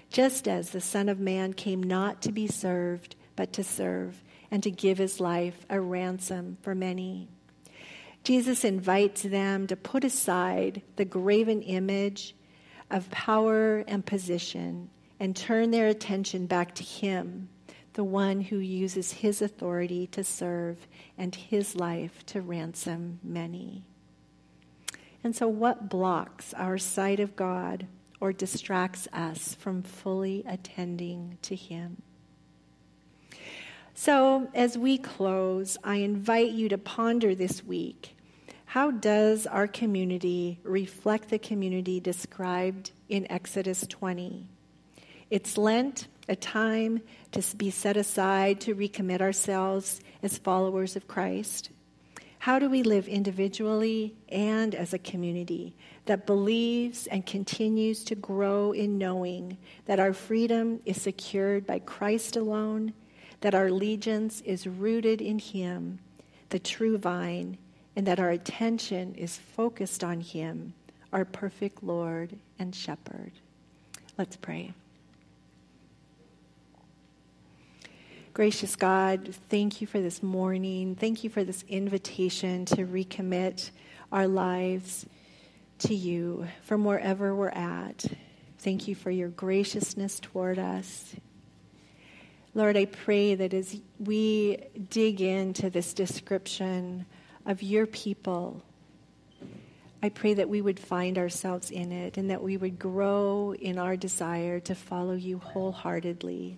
Just 0.09 0.47
as 0.47 0.69
the 0.69 0.81
Son 0.81 1.09
of 1.09 1.19
Man 1.19 1.53
came 1.53 1.83
not 1.83 2.21
to 2.21 2.31
be 2.31 2.47
served, 2.47 3.15
but 3.35 3.51
to 3.53 3.63
serve, 3.63 4.23
and 4.49 4.63
to 4.63 4.71
give 4.71 4.97
his 4.97 5.19
life 5.19 5.65
a 5.69 5.81
ransom 5.81 6.57
for 6.61 6.73
many. 6.73 7.27
Jesus 8.23 8.63
invites 8.63 9.23
them 9.23 9.67
to 9.67 9.75
put 9.75 10.05
aside 10.05 10.81
the 10.95 11.03
graven 11.03 11.61
image 11.61 12.35
of 12.89 13.09
power 13.11 13.79
and 13.79 14.05
position 14.05 14.89
and 15.19 15.35
turn 15.35 15.71
their 15.71 15.87
attention 15.87 16.45
back 16.45 16.75
to 16.75 16.83
him, 16.83 17.49
the 17.93 18.03
one 18.03 18.41
who 18.41 18.57
uses 18.57 19.11
his 19.13 19.41
authority 19.41 20.07
to 20.07 20.23
serve 20.23 20.87
and 21.17 21.35
his 21.35 21.75
life 21.75 22.25
to 22.27 22.41
ransom 22.41 23.19
many. 23.23 23.83
And 25.23 25.35
so, 25.35 25.47
what 25.47 25.89
blocks 25.89 26.53
our 26.53 26.77
sight 26.77 27.19
of 27.19 27.35
God? 27.35 27.87
or 28.23 28.31
distracts 28.31 29.05
us 29.11 29.53
from 29.55 29.83
fully 29.83 30.45
attending 30.47 31.37
to 31.41 31.57
Him. 31.57 32.01
So, 33.93 34.47
as 34.55 34.77
we 34.77 34.97
close, 34.97 35.77
I 35.83 35.97
invite 35.97 36.51
you 36.51 36.69
to 36.69 36.77
ponder 36.77 37.35
this 37.35 37.65
week 37.65 38.15
how 38.67 38.91
does 38.91 39.45
our 39.45 39.67
community 39.67 40.57
reflect 40.63 41.29
the 41.29 41.37
community 41.37 41.99
described 41.99 42.91
in 43.09 43.29
Exodus 43.29 43.85
20? 43.87 44.47
It's 45.29 45.57
Lent, 45.57 46.07
a 46.27 46.35
time 46.35 47.01
to 47.31 47.43
be 47.55 47.69
set 47.69 47.97
aside 47.97 48.61
to 48.61 48.75
recommit 48.75 49.21
ourselves 49.21 50.01
as 50.21 50.37
followers 50.37 50.95
of 50.95 51.07
Christ. 51.07 51.69
How 52.39 52.59
do 52.59 52.69
we 52.69 52.83
live 52.83 53.07
individually 53.07 54.15
and 54.27 54.75
as 54.75 54.93
a 54.93 54.99
community 54.99 55.75
that 56.05 56.25
believes 56.25 57.07
and 57.07 57.25
continues 57.25 58.03
to 58.03 58.15
grow 58.15 58.73
in 58.73 58.97
knowing 58.97 59.57
that 59.85 59.99
our 59.99 60.11
freedom 60.11 60.81
is 60.85 61.01
secured 61.01 61.65
by 61.65 61.79
Christ 61.79 62.35
alone, 62.35 62.93
that 63.39 63.55
our 63.55 63.67
allegiance 63.67 64.41
is 64.41 64.67
rooted 64.67 65.21
in 65.21 65.39
Him, 65.39 65.99
the 66.49 66.59
true 66.59 66.97
vine, 66.97 67.57
and 67.95 68.05
that 68.07 68.19
our 68.19 68.31
attention 68.31 69.15
is 69.15 69.37
focused 69.37 70.03
on 70.03 70.19
Him, 70.19 70.73
our 71.13 71.23
perfect 71.23 71.81
Lord 71.81 72.37
and 72.59 72.75
Shepherd? 72.75 73.31
Let's 74.17 74.35
pray. 74.35 74.73
Gracious 78.33 78.75
God, 78.75 79.35
thank 79.49 79.79
you 79.79 79.85
for 79.85 80.01
this 80.01 80.23
morning. 80.23 80.95
Thank 80.95 81.23
you 81.23 81.29
for 81.29 81.43
this 81.43 81.63
invitation 81.67 82.65
to 82.65 82.77
recommit 82.77 83.69
our 84.11 84.27
lives 84.27 85.05
to 85.77 85.93
you 85.93 86.47
from 86.63 86.83
wherever 86.83 87.35
we're 87.35 87.49
at. 87.49 88.03
Thank 88.57 88.87
you 88.87 88.95
for 88.95 89.11
your 89.11 89.29
graciousness 89.29 90.19
toward 90.19 90.57
us. 90.57 91.13
Lord, 92.55 92.75
I 92.75 92.85
pray 92.85 93.35
that 93.35 93.53
as 93.53 93.79
we 93.99 94.57
dig 94.89 95.21
into 95.21 95.69
this 95.69 95.93
description 95.93 97.05
of 97.45 97.61
your 97.61 97.85
people, 97.85 98.63
I 100.01 100.09
pray 100.09 100.33
that 100.33 100.49
we 100.49 100.59
would 100.59 100.79
find 100.79 101.19
ourselves 101.19 101.69
in 101.69 101.91
it 101.91 102.17
and 102.17 102.31
that 102.31 102.41
we 102.41 102.57
would 102.57 102.79
grow 102.79 103.53
in 103.53 103.77
our 103.77 103.95
desire 103.95 104.59
to 104.61 104.73
follow 104.73 105.13
you 105.13 105.37
wholeheartedly 105.37 106.57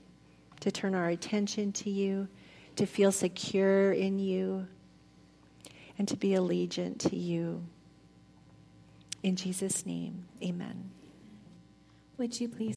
to 0.61 0.71
turn 0.71 0.95
our 0.95 1.09
attention 1.09 1.71
to 1.73 1.89
you, 1.89 2.27
to 2.75 2.85
feel 2.85 3.11
secure 3.11 3.91
in 3.91 4.19
you, 4.19 4.67
and 5.97 6.07
to 6.07 6.17
be 6.17 6.29
allegiant 6.31 6.99
to 7.09 7.15
you. 7.15 7.63
In 9.23 9.35
Jesus' 9.35 9.85
name, 9.85 10.25
amen. 10.43 10.91
Would 12.17 12.39
you 12.39 12.47
please? 12.47 12.73